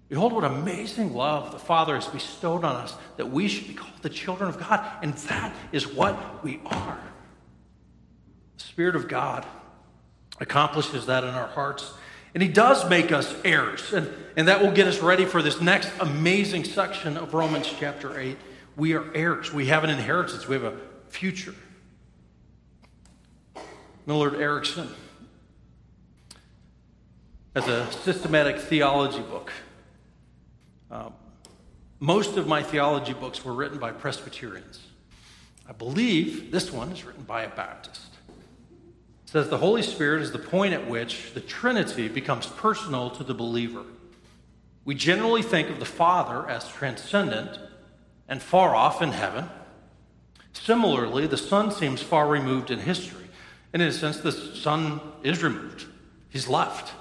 [0.09, 3.93] Behold, what amazing love the Father has bestowed on us that we should be called
[4.03, 4.87] the children of God.
[5.03, 6.99] And that is what we are.
[8.59, 9.47] The Spirit of God
[10.41, 11.93] accomplishes that in our hearts.
[12.35, 13.93] And He does make us heirs.
[13.93, 18.19] And, and that will get us ready for this next amazing section of Romans chapter
[18.19, 18.37] 8.
[18.77, 19.53] We are heirs.
[19.53, 20.77] We have an inheritance, we have a
[21.09, 21.55] future.
[24.07, 24.89] Millard Erickson
[27.55, 29.53] as a systematic theology book.
[30.91, 31.15] Um,
[32.01, 34.81] most of my theology books were written by Presbyterians.
[35.69, 38.14] I believe this one is written by a Baptist.
[39.35, 43.35] Says the Holy Spirit is the point at which the Trinity becomes personal to the
[43.35, 43.83] believer.
[44.85, 47.59] We generally think of the Father as transcendent
[48.29, 49.51] and far off in heaven.
[50.53, 53.27] Similarly, the Son seems far removed in history.
[53.73, 55.87] And in a sense, the Son is removed,
[56.29, 56.93] He's left.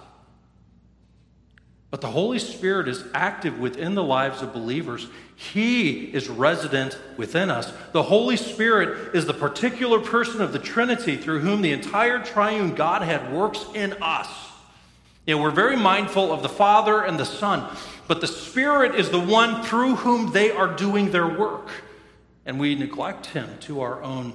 [1.93, 5.05] But the Holy Spirit is active within the lives of believers.
[5.35, 7.71] He is resident within us.
[7.91, 12.73] The Holy Spirit is the particular person of the Trinity through whom the entire triune
[12.73, 14.27] Godhead works in us.
[15.27, 17.63] You know, we're very mindful of the Father and the Son,
[18.07, 21.69] but the Spirit is the one through whom they are doing their work.
[22.43, 24.33] And we neglect Him to our own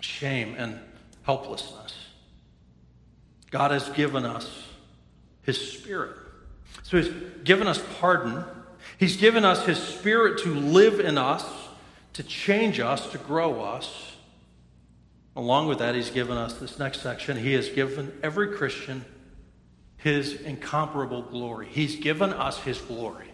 [0.00, 0.78] shame and
[1.22, 1.94] helplessness.
[3.50, 4.64] God has given us
[5.40, 6.17] His Spirit.
[6.82, 7.12] So he's
[7.44, 8.44] given us pardon.
[8.98, 11.44] He's given us his spirit to live in us,
[12.14, 14.16] to change us, to grow us.
[15.36, 17.36] Along with that, he's given us this next section.
[17.36, 19.04] He has given every Christian
[19.98, 21.68] his incomparable glory.
[21.70, 23.28] He's given us his glory.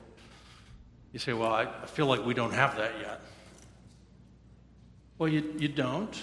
[1.12, 3.20] You say, well, I, feel like we don't have that yet.
[5.16, 6.20] Well, you, you don't.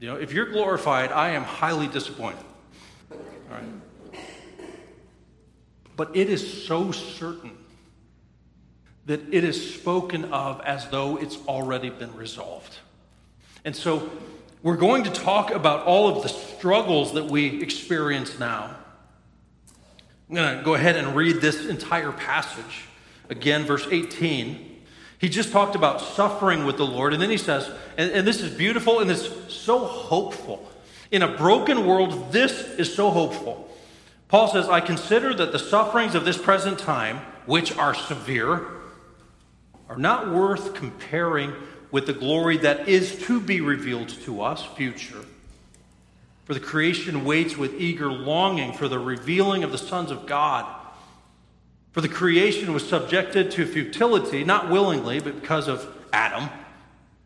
[0.00, 2.44] You know, if you're glorified, I am highly disappointed.
[3.12, 3.18] All
[3.50, 3.64] right
[5.98, 7.50] but it is so certain
[9.06, 12.76] that it is spoken of as though it's already been resolved.
[13.64, 14.08] And so
[14.62, 18.76] we're going to talk about all of the struggles that we experience now.
[20.28, 22.84] I'm going to go ahead and read this entire passage.
[23.28, 24.82] Again, verse 18.
[25.18, 28.40] He just talked about suffering with the Lord, and then he says, and, and this
[28.40, 30.70] is beautiful and it's so hopeful.
[31.10, 33.67] In a broken world, this is so hopeful.
[34.28, 38.66] Paul says, I consider that the sufferings of this present time, which are severe,
[39.88, 41.54] are not worth comparing
[41.90, 45.24] with the glory that is to be revealed to us, future.
[46.44, 50.66] For the creation waits with eager longing for the revealing of the sons of God.
[51.92, 56.50] For the creation was subjected to futility, not willingly, but because of Adam.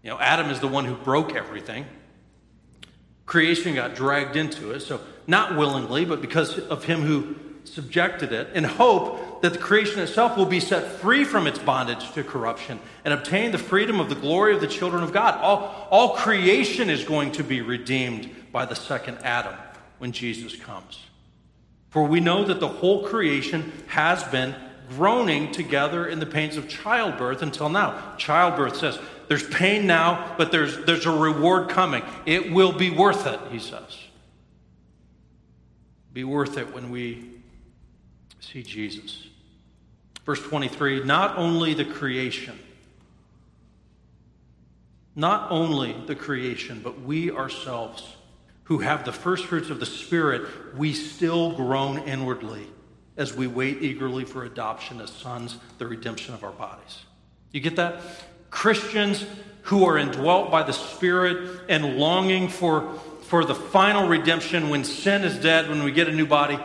[0.04, 1.86] You know, Adam is the one who broke everything.
[3.26, 8.48] Creation got dragged into it, so not willingly, but because of him who subjected it,
[8.54, 12.80] in hope that the creation itself will be set free from its bondage to corruption
[13.04, 15.38] and obtain the freedom of the glory of the children of God.
[15.40, 19.54] All, all creation is going to be redeemed by the second Adam
[19.98, 20.98] when Jesus comes.
[21.90, 24.54] For we know that the whole creation has been
[24.88, 28.14] groaning together in the pains of childbirth until now.
[28.16, 28.98] Childbirth says,
[29.28, 32.02] there's pain now, but there's, there's a reward coming.
[32.26, 33.96] It will be worth it, he says.
[36.12, 37.30] Be worth it when we
[38.40, 39.26] see Jesus.
[40.24, 42.58] Verse 23 not only the creation,
[45.14, 48.16] not only the creation, but we ourselves
[48.64, 52.66] who have the first fruits of the Spirit, we still groan inwardly
[53.16, 57.04] as we wait eagerly for adoption as sons, the redemption of our bodies.
[57.50, 58.00] You get that?
[58.50, 59.26] Christians
[59.62, 62.98] who are indwelt by the Spirit and longing for,
[63.32, 66.58] for the final redemption when sin is dead, when we get a new body,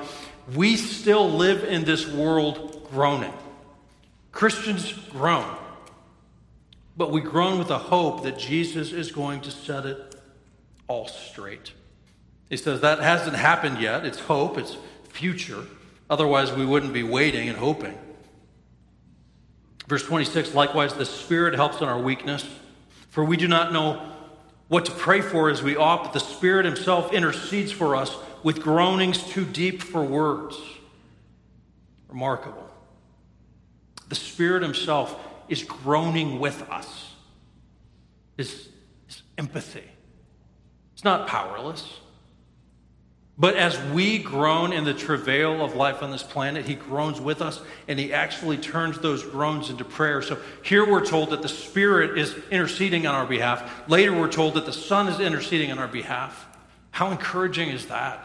[0.54, 3.32] we still live in this world groaning.
[4.34, 5.50] Christians groan,
[6.98, 10.16] but we groan with a hope that Jesus is going to set it
[10.90, 11.72] all straight.
[12.50, 14.06] He says that hasn't happened yet.
[14.06, 14.76] It's hope, it's
[15.08, 15.64] future.
[16.10, 17.98] Otherwise, we wouldn't be waiting and hoping.
[19.88, 22.46] Verse 26 likewise, the Spirit helps in our weakness,
[23.08, 24.17] for we do not know
[24.68, 28.62] what to pray for as we ought, but the Spirit Himself intercedes for us with
[28.62, 30.60] groanings too deep for words.
[32.08, 32.70] Remarkable.
[34.10, 37.14] The Spirit Himself is groaning with us.
[38.36, 38.70] His
[39.38, 39.84] empathy.
[40.94, 42.00] It's not powerless.
[43.40, 47.42] But as we groan in the travail of life on this planet, He groans with
[47.42, 50.24] us and He actually turns those groans into prayer.
[50.24, 53.88] So here we're told that the Spirit is interceding on our behalf.
[53.88, 56.48] Later we're told that the Son is interceding on our behalf.
[56.90, 58.24] How encouraging is that?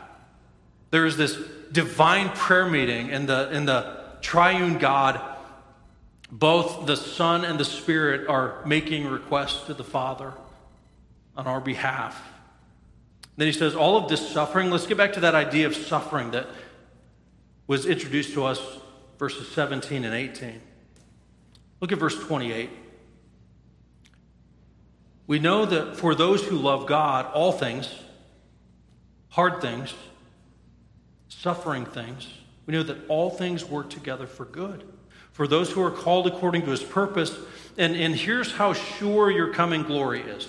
[0.90, 1.38] There is this
[1.70, 5.20] divine prayer meeting in the, in the triune God.
[6.30, 10.32] Both the Son and the Spirit are making requests to the Father
[11.36, 12.31] on our behalf.
[13.36, 16.32] Then he says, all of this suffering, let's get back to that idea of suffering
[16.32, 16.46] that
[17.66, 18.60] was introduced to us,
[19.18, 20.60] verses 17 and 18.
[21.80, 22.70] Look at verse 28.
[25.26, 27.88] We know that for those who love God, all things,
[29.30, 29.94] hard things,
[31.28, 32.28] suffering things,
[32.66, 34.86] we know that all things work together for good.
[35.32, 37.36] For those who are called according to his purpose,
[37.78, 40.46] and, and here's how sure your coming glory is.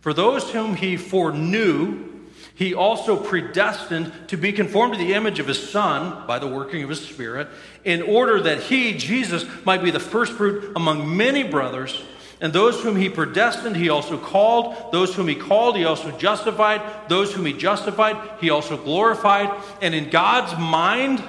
[0.00, 2.09] For those whom he foreknew,
[2.54, 6.82] he also predestined to be conformed to the image of his Son by the working
[6.82, 7.48] of his Spirit,
[7.84, 12.02] in order that he, Jesus, might be the firstfruit among many brothers.
[12.42, 14.92] And those whom he predestined, he also called.
[14.92, 16.82] Those whom he called, he also justified.
[17.08, 19.50] Those whom he justified, he also glorified.
[19.82, 21.22] And in God's mind,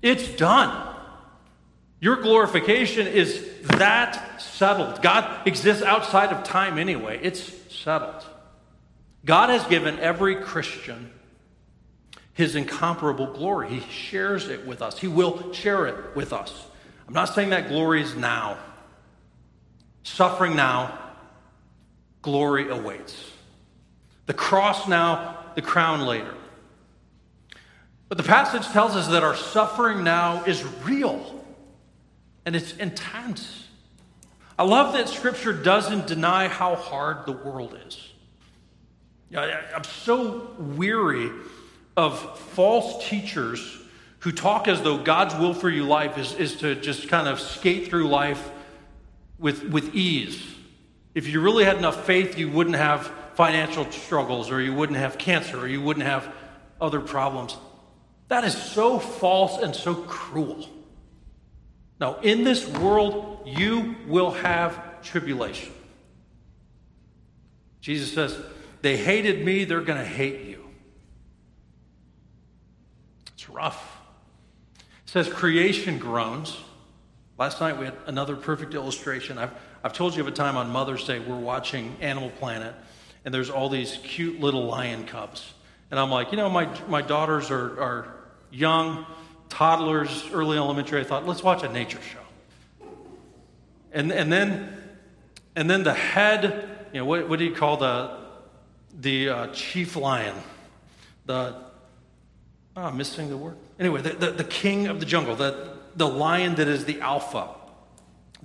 [0.00, 0.86] it's done.
[2.00, 5.02] Your glorification is that settled.
[5.02, 7.18] God exists outside of time anyway.
[7.22, 7.42] It's
[7.74, 8.24] settled.
[9.24, 11.10] God has given every Christian
[12.38, 13.68] his incomparable glory.
[13.68, 16.66] He shares it with us, He will share it with us.
[17.08, 18.58] I'm not saying that glory is now.
[20.04, 20.96] Suffering now,
[22.22, 23.32] glory awaits.
[24.26, 26.32] The cross now, the crown later.
[28.08, 31.44] But the passage tells us that our suffering now is real
[32.46, 33.66] and it's intense.
[34.56, 38.07] I love that Scripture doesn't deny how hard the world is.
[39.36, 41.30] I'm so weary
[41.96, 43.78] of false teachers
[44.20, 47.38] who talk as though God's will for your life is, is to just kind of
[47.38, 48.50] skate through life
[49.38, 50.42] with, with ease.
[51.14, 55.18] If you really had enough faith, you wouldn't have financial struggles, or you wouldn't have
[55.18, 56.32] cancer, or you wouldn't have
[56.80, 57.56] other problems.
[58.28, 60.68] That is so false and so cruel.
[62.00, 65.72] Now, in this world, you will have tribulation.
[67.80, 68.38] Jesus says,
[68.82, 70.64] they hated me, they're going to hate you.
[73.34, 73.98] It's rough.
[74.78, 76.56] It says creation groans.
[77.38, 79.38] Last night we had another perfect illustration.
[79.38, 79.52] I've,
[79.82, 82.74] I've told you of a time on Mother's Day we're watching Animal Planet,
[83.24, 85.54] and there's all these cute little lion cubs.
[85.90, 88.14] And I'm like, you know, my, my daughters are, are
[88.50, 89.06] young,
[89.48, 91.00] toddlers, early elementary.
[91.00, 92.88] I thought, let's watch a nature show.
[93.92, 94.76] And, and, then,
[95.56, 98.17] and then the head, you know, what, what do you call the,
[98.98, 100.34] the uh, chief lion,
[101.26, 101.54] the,
[102.76, 103.56] oh, I'm missing the word.
[103.78, 107.48] Anyway, the, the, the king of the jungle, the, the lion that is the alpha,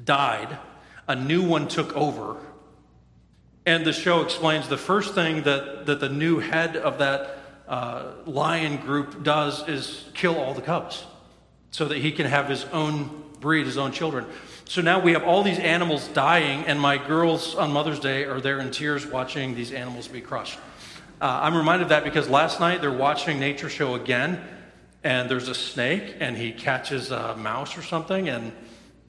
[0.03, 0.57] died.
[1.07, 2.37] A new one took over.
[3.65, 8.11] And the show explains the first thing that, that the new head of that uh,
[8.25, 11.05] lion group does is kill all the cubs
[11.71, 14.25] so that he can have his own breed, his own children.
[14.65, 18.39] So now we have all these animals dying, and my girls on Mother's Day are
[18.39, 20.57] there in tears watching these animals be crushed.
[21.21, 24.41] Uh, I'm reminded of that because last night they're watching Nature Show again,
[25.03, 28.51] and there's a snake, and he catches a mouse or something, and,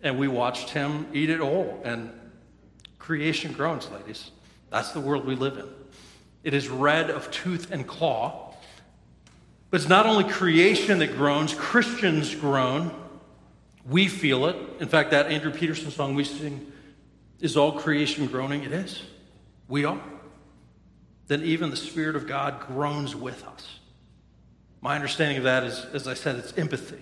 [0.02, 1.80] and we watched him eat it all.
[1.84, 2.12] And
[2.98, 4.32] creation groans, ladies.
[4.70, 5.68] That's the world we live in.
[6.42, 8.54] It is red of tooth and claw.
[9.70, 12.92] But it's not only creation that groans, Christians groan.
[13.86, 14.56] We feel it.
[14.80, 16.72] In fact, that Andrew Peterson song we sing,
[17.40, 18.62] Is All Creation Groaning?
[18.62, 19.02] It is.
[19.68, 20.00] We are.
[21.26, 23.78] Then even the Spirit of God groans with us.
[24.80, 27.00] My understanding of that is, as I said, it's empathy.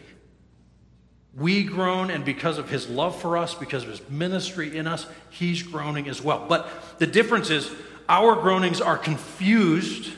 [1.34, 5.06] We groan, and because of his love for us, because of his ministry in us,
[5.30, 6.44] he's groaning as well.
[6.48, 6.68] But
[6.98, 7.70] the difference is
[8.08, 10.12] our groanings are confused.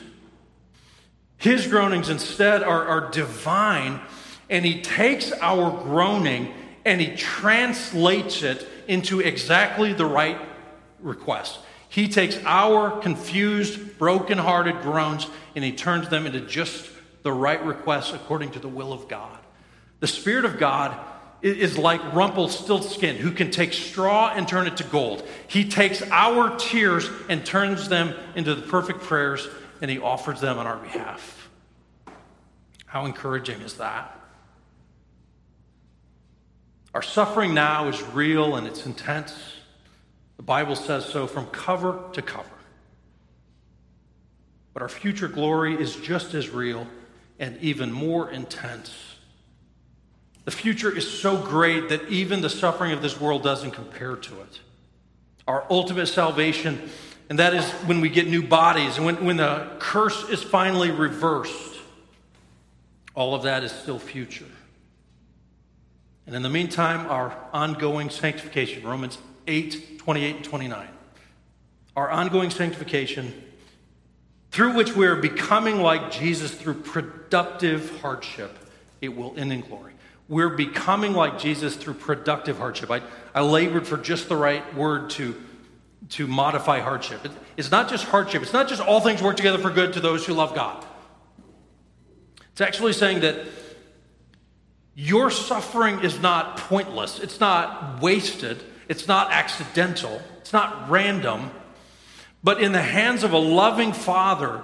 [1.37, 4.01] His groanings instead are, are divine,
[4.49, 6.53] and he takes our groaning
[6.85, 10.39] and he translates it into exactly the right
[10.99, 11.59] request.
[11.89, 16.89] He takes our confused, broken-hearted groans and he turns them into just
[17.23, 19.37] the right request according to the will of God.
[19.99, 20.95] The Spirit of God
[21.41, 25.27] is like Rumpelstiltskin, who can take straw and turn it to gold.
[25.47, 29.47] He takes our tears and turns them into the perfect prayers,
[29.81, 31.49] and he offers them on our behalf.
[32.85, 34.19] How encouraging is that?
[36.95, 39.37] Our suffering now is real and it's intense.
[40.37, 42.47] The Bible says so from cover to cover.
[44.73, 46.87] But our future glory is just as real
[47.37, 48.95] and even more intense.
[50.45, 54.41] The future is so great that even the suffering of this world doesn't compare to
[54.41, 54.61] it.
[55.49, 56.89] Our ultimate salvation,
[57.29, 60.91] and that is when we get new bodies and when, when the curse is finally
[60.91, 61.75] reversed,
[63.13, 64.45] all of that is still future.
[66.25, 69.17] And in the meantime, our ongoing sanctification, Romans
[69.47, 70.87] 8, 28 and 29.
[71.95, 73.33] Our ongoing sanctification,
[74.51, 78.57] through which we are becoming like Jesus through productive hardship,
[79.01, 79.93] it will end in glory.
[80.27, 82.89] We're becoming like Jesus through productive hardship.
[82.89, 83.01] I,
[83.33, 85.35] I labored for just the right word to,
[86.09, 87.23] to modify hardship.
[87.23, 89.99] It, it's not just hardship, it's not just all things work together for good to
[89.99, 90.83] those who love God.
[92.53, 93.45] It's actually saying that
[94.95, 101.51] your suffering is not pointless, it's not wasted, it's not accidental, it's not random,
[102.43, 104.63] but in the hands of a loving Father,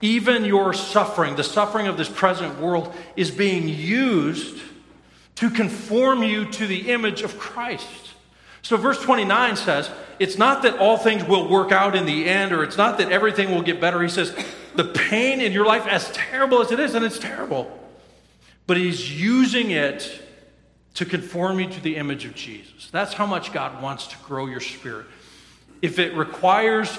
[0.00, 4.62] even your suffering, the suffering of this present world, is being used
[5.34, 8.14] to conform you to the image of Christ.
[8.62, 12.52] So, verse 29 says, it's not that all things will work out in the end,
[12.52, 14.02] or it's not that everything will get better.
[14.02, 14.34] He says,
[14.74, 17.79] the pain in your life, as terrible as it is, and it's terrible,
[18.66, 20.22] but He's using it
[20.94, 22.90] to conform you to the image of Jesus.
[22.90, 25.06] That's how much God wants to grow your spirit.
[25.82, 26.98] If it requires,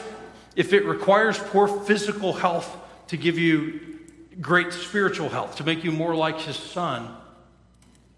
[0.55, 2.75] if it requires poor physical health
[3.07, 3.99] to give you
[4.39, 7.15] great spiritual health, to make you more like His Son,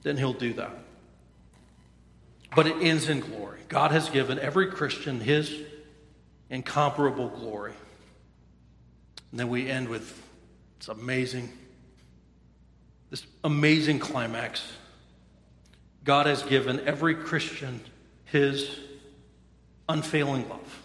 [0.04, 0.78] then he'll do that.
[2.56, 3.62] But it ends in glory.
[3.68, 5.52] God has given every Christian his
[6.50, 7.74] incomparable glory.
[9.32, 10.22] And then we end with
[10.78, 11.52] this amazing,
[13.14, 14.68] this amazing climax.
[16.03, 17.80] God has given every Christian
[18.26, 18.80] his
[19.88, 20.84] unfailing love.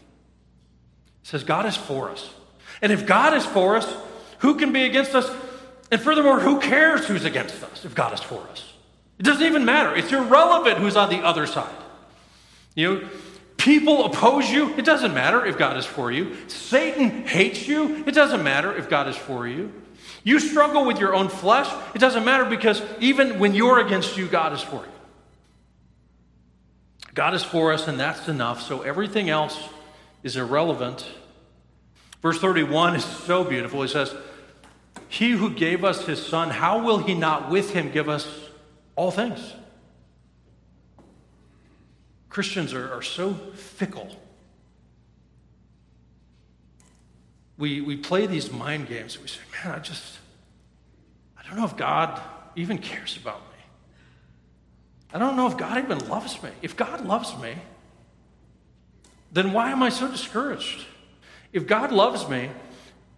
[1.22, 2.29] Says God is for us.
[2.83, 3.91] And if God is for us,
[4.41, 5.35] who can be against us?
[5.91, 8.74] And furthermore, who cares who's against us if God is for us?
[9.18, 9.97] It doesn't even matter.
[9.97, 11.74] It's irrelevant who's on the other side.
[12.74, 13.09] You know,
[13.57, 14.74] people oppose you.
[14.74, 16.37] It doesn't matter if God is for you.
[16.49, 18.05] Satan hates you.
[18.07, 19.72] It doesn't matter if God is for you.
[20.25, 21.69] You struggle with your own flesh.
[21.95, 24.93] It doesn't matter because even when you're against you, God is for you.
[27.14, 28.62] God is for us, and that's enough.
[28.62, 29.59] So everything else
[30.23, 31.07] is irrelevant.
[32.23, 33.83] Verse 31 is so beautiful.
[33.83, 34.14] He says,
[35.09, 38.49] He who gave us his son, how will he not with him give us
[38.99, 39.55] all things.
[42.29, 44.11] Christians are, are so fickle.
[47.59, 49.21] We, we play these mind games.
[49.21, 50.19] We say, man, I just,
[51.37, 52.23] I don't know if God
[52.57, 53.59] even cares about me.
[55.13, 56.51] I don't know if God even loves me.
[56.63, 57.55] If God loves me,
[59.33, 60.85] then why am I so discouraged?
[61.53, 62.51] If God loves me,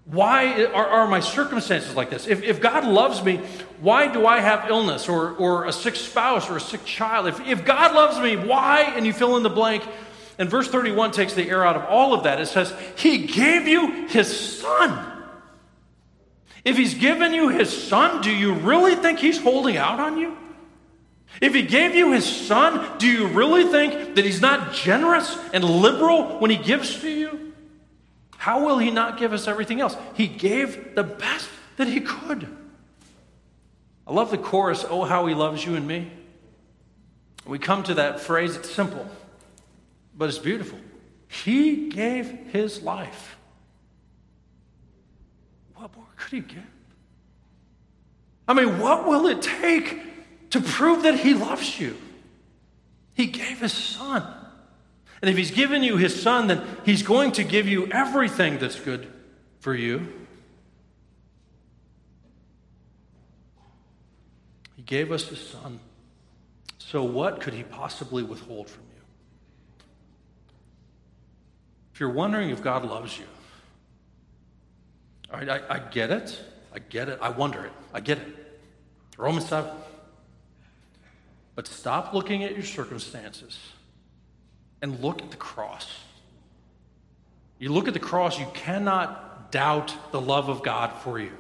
[0.07, 2.27] why are, are, my circumstances like this?
[2.27, 3.37] If, if, God loves me,
[3.81, 7.27] why do I have illness or, or a sick spouse or a sick child?
[7.27, 8.83] If, if God loves me, why?
[8.97, 9.85] And you fill in the blank.
[10.41, 12.41] And verse 31 takes the air out of all of that.
[12.41, 15.07] It says, He gave you His Son.
[16.65, 20.35] If He's given you His Son, do you really think He's holding out on you?
[21.43, 25.63] If He gave you His Son, do you really think that He's not generous and
[25.63, 27.53] liberal when He gives to you?
[28.39, 29.95] How will He not give us everything else?
[30.15, 32.49] He gave the best that He could.
[34.07, 36.11] I love the chorus, Oh, how He loves you and me.
[37.45, 39.07] We come to that phrase, it's simple,
[40.21, 40.79] but it's beautiful.
[41.29, 43.39] He gave His life.
[45.75, 46.63] What more could He give?
[48.47, 49.99] I mean, what will it take
[50.51, 51.97] to prove that He loves you.
[53.15, 54.23] He gave His Son.
[55.23, 58.79] And if He's given you His Son, then He's going to give you everything that's
[58.79, 59.11] good
[59.61, 60.07] for you.
[64.77, 65.81] He gave us His Son.
[66.77, 68.91] So, what could He possibly withhold from you?
[72.01, 73.27] If you're wondering if God loves you,
[75.31, 76.41] all right, I, I get it.
[76.73, 77.19] I get it.
[77.21, 77.73] I wonder it.
[77.93, 78.27] I get it.
[79.19, 79.71] Romans 7.
[81.55, 83.59] But stop looking at your circumstances
[84.81, 85.95] and look at the cross.
[87.59, 91.33] You look at the cross, you cannot doubt the love of God for you.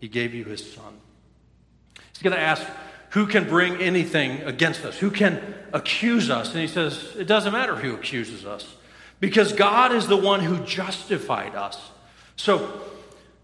[0.00, 0.94] He gave you his son.
[2.12, 2.66] He's going to ask,
[3.10, 4.98] Who can bring anything against us?
[4.98, 6.50] Who can accuse us?
[6.50, 8.74] And he says, It doesn't matter who accuses us
[9.20, 11.90] because God is the one who justified us.
[12.36, 12.82] So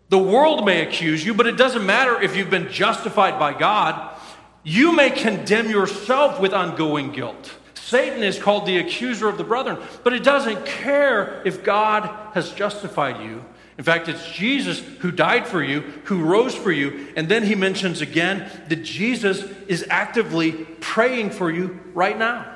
[0.08, 4.16] the world may accuse you, but it doesn't matter if you've been justified by God
[4.64, 7.52] you may condemn yourself with ongoing guilt.
[7.74, 12.52] Satan is called the accuser of the brethren, but it doesn't care if God has
[12.52, 13.44] justified you.
[13.76, 17.54] In fact, it's Jesus who died for you, who rose for you, and then he
[17.54, 22.51] mentions again that Jesus is actively praying for you right now.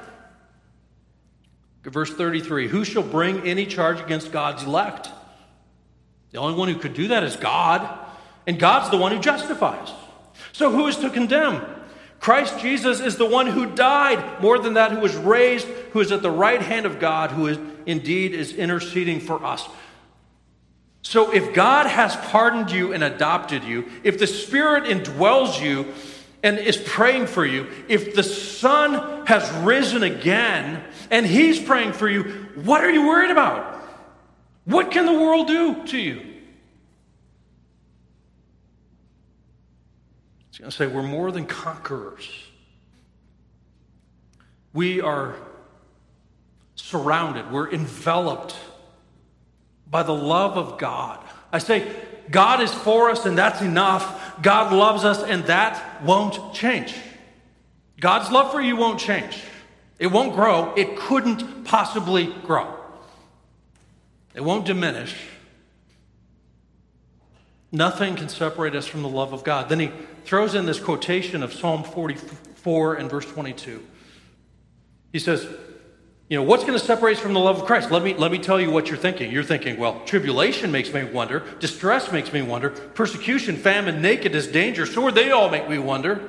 [1.87, 5.11] Verse 33 Who shall bring any charge against God's elect?
[6.33, 7.89] The only one who could do that is God,
[8.47, 9.93] and God's the one who justifies.
[10.53, 11.65] So who is to condemn?
[12.19, 16.11] Christ Jesus is the one who died, more than that, who was raised, who is
[16.11, 19.67] at the right hand of God, who is indeed is interceding for us.
[21.03, 25.93] So if God has pardoned you and adopted you, if the Spirit indwells you
[26.47, 32.09] and is praying for you, if the Son has risen again and He's praying for
[32.09, 32.23] you,
[32.63, 33.83] what are you worried about?
[34.65, 36.21] What can the world do to you?
[40.51, 42.31] He's going to say, We're more than conquerors.
[44.73, 45.35] We are
[46.77, 48.55] surrounded, we're enveloped
[49.91, 51.25] by the love of God.
[51.53, 51.91] I say,
[52.31, 54.26] God is for us and that's enough.
[54.43, 56.95] God loves us and that won't change.
[58.01, 59.43] God's love for you won't change.
[59.99, 60.75] It won't grow.
[60.77, 62.75] It couldn't possibly grow.
[64.35, 65.17] It won't diminish.
[67.73, 69.69] Nothing can separate us from the love of God.
[69.69, 69.91] Then he
[70.25, 73.85] throws in this quotation of Psalm 44 and verse 22.
[75.13, 75.47] He says,
[76.29, 77.93] you know, what's going to separate us from the love of Christ?
[77.93, 79.31] Let me, let me tell you what you're thinking.
[79.31, 84.87] You're thinking, well, tribulation makes me wonder, distress makes me wonder, persecution, famine, nakedness, danger,
[84.87, 86.29] sword, they all make me wonder.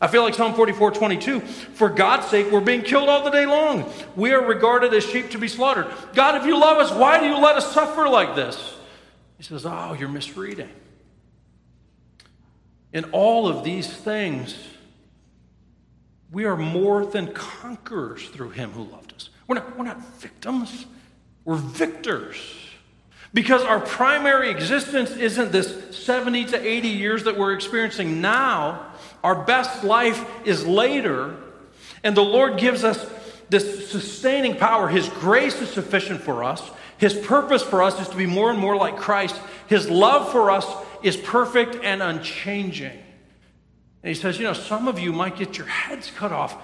[0.00, 1.40] I feel like Psalm 44 22.
[1.40, 3.90] For God's sake, we're being killed all the day long.
[4.14, 5.86] We are regarded as sheep to be slaughtered.
[6.12, 8.74] God, if you love us, why do you let us suffer like this?
[9.38, 10.68] He says, Oh, you're misreading.
[12.92, 14.56] In all of these things,
[16.30, 19.30] we are more than conquerors through him who loved us.
[19.46, 20.86] We're not, we're not victims,
[21.44, 22.36] we're victors.
[23.34, 28.86] Because our primary existence isn't this 70 to 80 years that we're experiencing now.
[29.22, 31.36] Our best life is later.
[32.02, 33.04] And the Lord gives us
[33.50, 34.88] this sustaining power.
[34.88, 36.62] His grace is sufficient for us.
[36.98, 39.38] His purpose for us is to be more and more like Christ.
[39.66, 40.66] His love for us
[41.02, 42.98] is perfect and unchanging.
[44.02, 46.56] And he says, You know, some of you might get your heads cut off,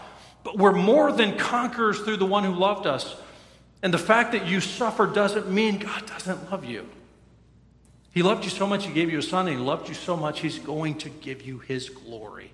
[0.44, 3.16] but we're more than conquerors through the one who loved us.
[3.82, 6.88] And the fact that you suffer doesn't mean God doesn't love you.
[8.12, 10.16] He loved you so much, He gave you a son, and He loved you so
[10.16, 12.52] much, He's going to give you His glory.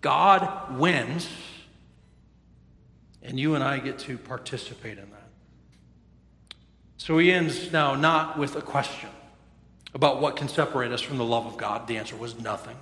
[0.00, 1.28] God wins,
[3.22, 5.20] and you and I get to participate in that.
[7.00, 9.08] So he ends now not with a question
[9.94, 11.86] about what can separate us from the love of God.
[11.86, 12.76] The answer was nothing.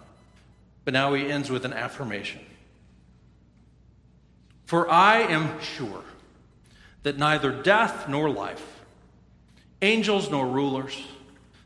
[0.85, 2.41] But now he ends with an affirmation.
[4.69, 6.03] For I am sure
[7.03, 8.83] that neither death nor life,
[9.81, 11.03] angels nor rulers,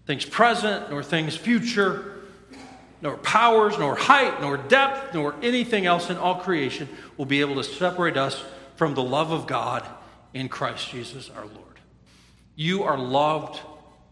[0.07, 2.21] things present nor things future,
[3.01, 7.57] nor powers, nor height, nor depth, nor anything else in all creation will be able
[7.57, 8.41] to separate us
[8.77, 9.85] from the love of God
[10.33, 11.81] in Christ Jesus our Lord.
[12.55, 13.59] You are loved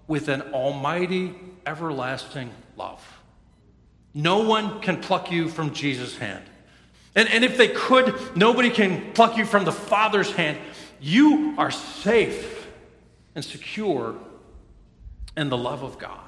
[0.09, 3.20] with an almighty, everlasting love.
[4.14, 6.43] No one can pluck you from Jesus' hand.
[7.15, 10.59] And, and if they could, nobody can pluck you from the Father's hand.
[11.01, 12.69] You are safe
[13.35, 14.15] and secure
[15.37, 16.19] in the love of God.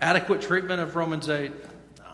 [0.00, 1.50] Adequate treatment of Romans 8?
[1.98, 2.04] No.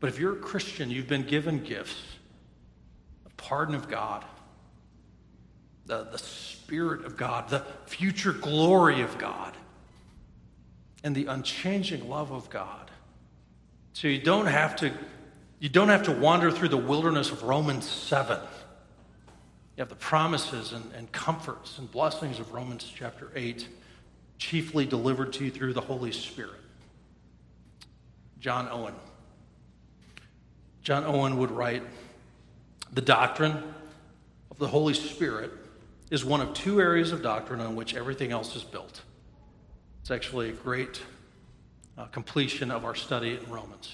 [0.00, 1.96] But if you're a Christian, you've been given gifts
[3.24, 4.24] the pardon of God,
[5.86, 9.54] the, the Spirit of God, the future glory of God,
[11.02, 12.87] and the unchanging love of God.
[13.98, 14.92] So you don't have to,
[15.58, 18.38] you don't have to wander through the wilderness of Romans 7.
[19.76, 23.66] You have the promises and, and comforts and blessings of Romans chapter 8,
[24.38, 26.60] chiefly delivered to you through the Holy Spirit.
[28.38, 28.94] John Owen.
[30.84, 31.82] John Owen would write
[32.92, 33.64] The doctrine
[34.52, 35.50] of the Holy Spirit
[36.08, 39.02] is one of two areas of doctrine on which everything else is built.
[40.02, 41.02] It's actually a great
[41.98, 43.92] uh, completion of our study in Romans.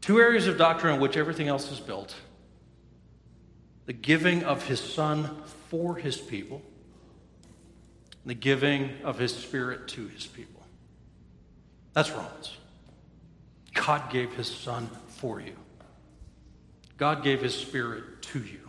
[0.00, 2.14] Two areas of doctrine on which everything else is built
[3.84, 5.28] the giving of his Son
[5.68, 6.62] for his people,
[8.22, 10.62] and the giving of his Spirit to his people.
[11.92, 12.56] That's Romans.
[13.74, 15.56] God gave his Son for you,
[16.96, 18.60] God gave his Spirit to you.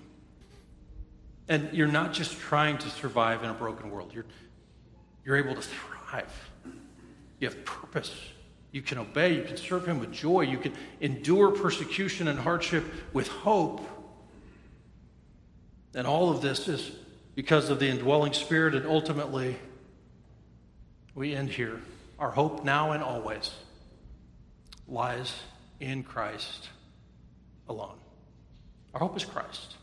[1.47, 4.25] And you're not just trying to survive in a broken world, you're,
[5.23, 6.49] you're able to thrive.
[7.43, 8.15] You have purpose.
[8.71, 9.35] You can obey.
[9.35, 10.43] You can serve Him with joy.
[10.43, 10.71] You can
[11.01, 13.85] endure persecution and hardship with hope.
[15.93, 16.93] And all of this is
[17.35, 19.57] because of the indwelling Spirit, and ultimately,
[21.15, 21.81] we end here.
[22.17, 23.51] Our hope now and always
[24.87, 25.35] lies
[25.81, 26.69] in Christ
[27.67, 27.97] alone.
[28.93, 29.75] Our hope is Christ.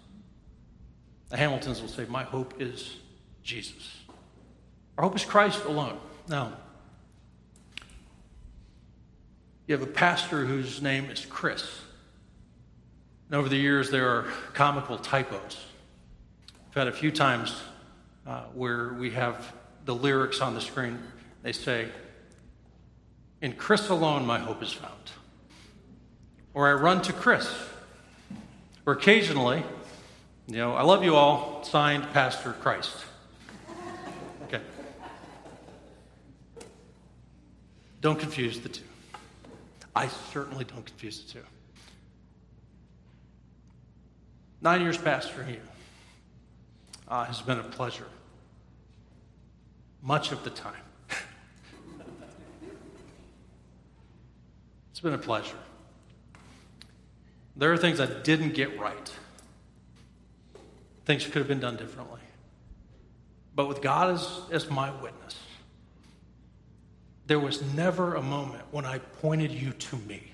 [1.28, 2.96] The Hamiltons will say, My hope is
[3.42, 3.98] Jesus.
[4.96, 6.00] Our hope is Christ alone.
[6.26, 6.54] Now,
[9.70, 11.64] you have a pastor whose name is Chris.
[13.28, 15.64] And over the years, there are comical typos.
[16.70, 17.54] I've had a few times
[18.26, 19.54] uh, where we have
[19.84, 20.98] the lyrics on the screen.
[21.44, 21.86] They say,
[23.40, 25.12] In Chris alone, my hope is found.
[26.52, 27.48] Or I run to Chris.
[28.86, 29.62] Or occasionally,
[30.48, 33.04] you know, I love you all, signed Pastor Christ.
[34.48, 34.62] Okay.
[38.00, 38.82] Don't confuse the two.
[39.94, 41.44] I certainly don't confuse the two.
[44.62, 45.60] Nine years pastoring you
[47.08, 48.06] uh, has been a pleasure.
[50.02, 50.74] Much of the time.
[54.90, 55.56] it's been a pleasure.
[57.56, 59.12] There are things I didn't get right.
[61.04, 62.20] Things could have been done differently.
[63.54, 65.36] But with God as, as my witness,
[67.30, 70.32] there was never a moment when I pointed you to me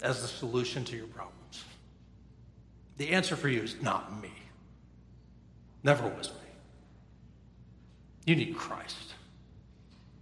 [0.00, 1.64] as the solution to your problems.
[2.96, 4.32] The answer for you is not me.
[5.82, 6.50] Never was me.
[8.24, 9.16] You need Christ.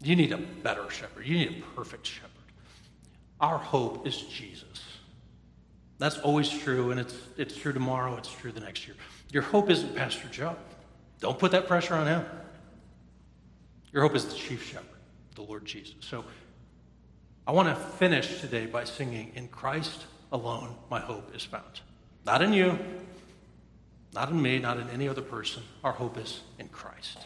[0.03, 1.25] You need a better shepherd.
[1.25, 2.31] You need a perfect shepherd.
[3.41, 4.83] Our hope is Jesus.
[5.99, 8.97] That's always true, and it's, it's true tomorrow, it's true the next year.
[9.31, 10.57] Your hope isn't Pastor Joe.
[11.21, 12.25] Don't put that pressure on him.
[13.93, 14.96] Your hope is the chief shepherd,
[15.37, 15.95] the Lord Jesus.
[16.01, 16.25] So
[17.47, 21.81] I want to finish today by singing, In Christ alone my hope is found.
[22.25, 22.79] Not in you,
[24.13, 25.63] not in me, not in any other person.
[25.85, 27.19] Our hope is in Christ.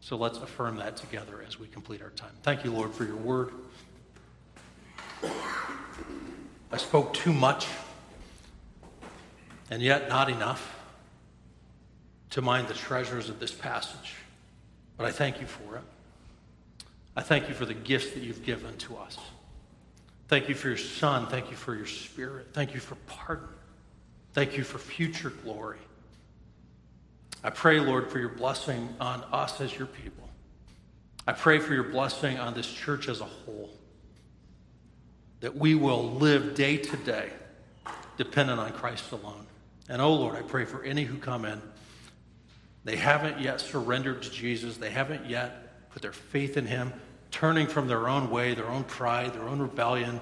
[0.00, 2.32] So let's affirm that together as we complete our time.
[2.42, 3.52] Thank you, Lord, for your word.
[6.70, 7.66] I spoke too much,
[9.70, 10.76] and yet not enough
[12.30, 14.14] to mind the treasures of this passage.
[14.96, 15.82] But I thank you for it.
[17.18, 19.18] I thank you for the gifts that you've given to us.
[20.28, 21.26] Thank you for your Son.
[21.26, 22.50] Thank you for your Spirit.
[22.52, 23.48] Thank you for pardon.
[24.34, 25.78] Thank you for future glory.
[27.42, 30.28] I pray, Lord, for your blessing on us as your people.
[31.26, 33.70] I pray for your blessing on this church as a whole.
[35.40, 37.32] That we will live day to day
[38.16, 39.44] dependent on Christ alone.
[39.88, 41.60] And oh Lord, I pray for any who come in
[42.84, 44.76] they haven't yet surrendered to Jesus.
[44.76, 46.92] They haven't yet put their faith in Him,
[47.30, 50.20] turning from their own way, their own pride, their own rebellion,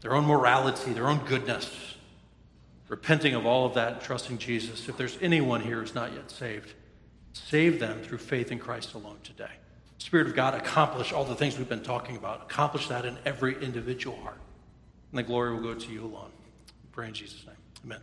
[0.00, 1.96] their own morality, their own goodness,
[2.88, 4.88] repenting of all of that and trusting Jesus.
[4.88, 6.74] If there's anyone here who's not yet saved,
[7.32, 9.50] save them through faith in Christ alone today.
[9.98, 12.42] Spirit of God, accomplish all the things we've been talking about.
[12.42, 14.40] Accomplish that in every individual heart.
[15.10, 16.30] And the glory will go to you alone.
[16.82, 17.56] We pray in Jesus' name.
[17.84, 18.00] Amen.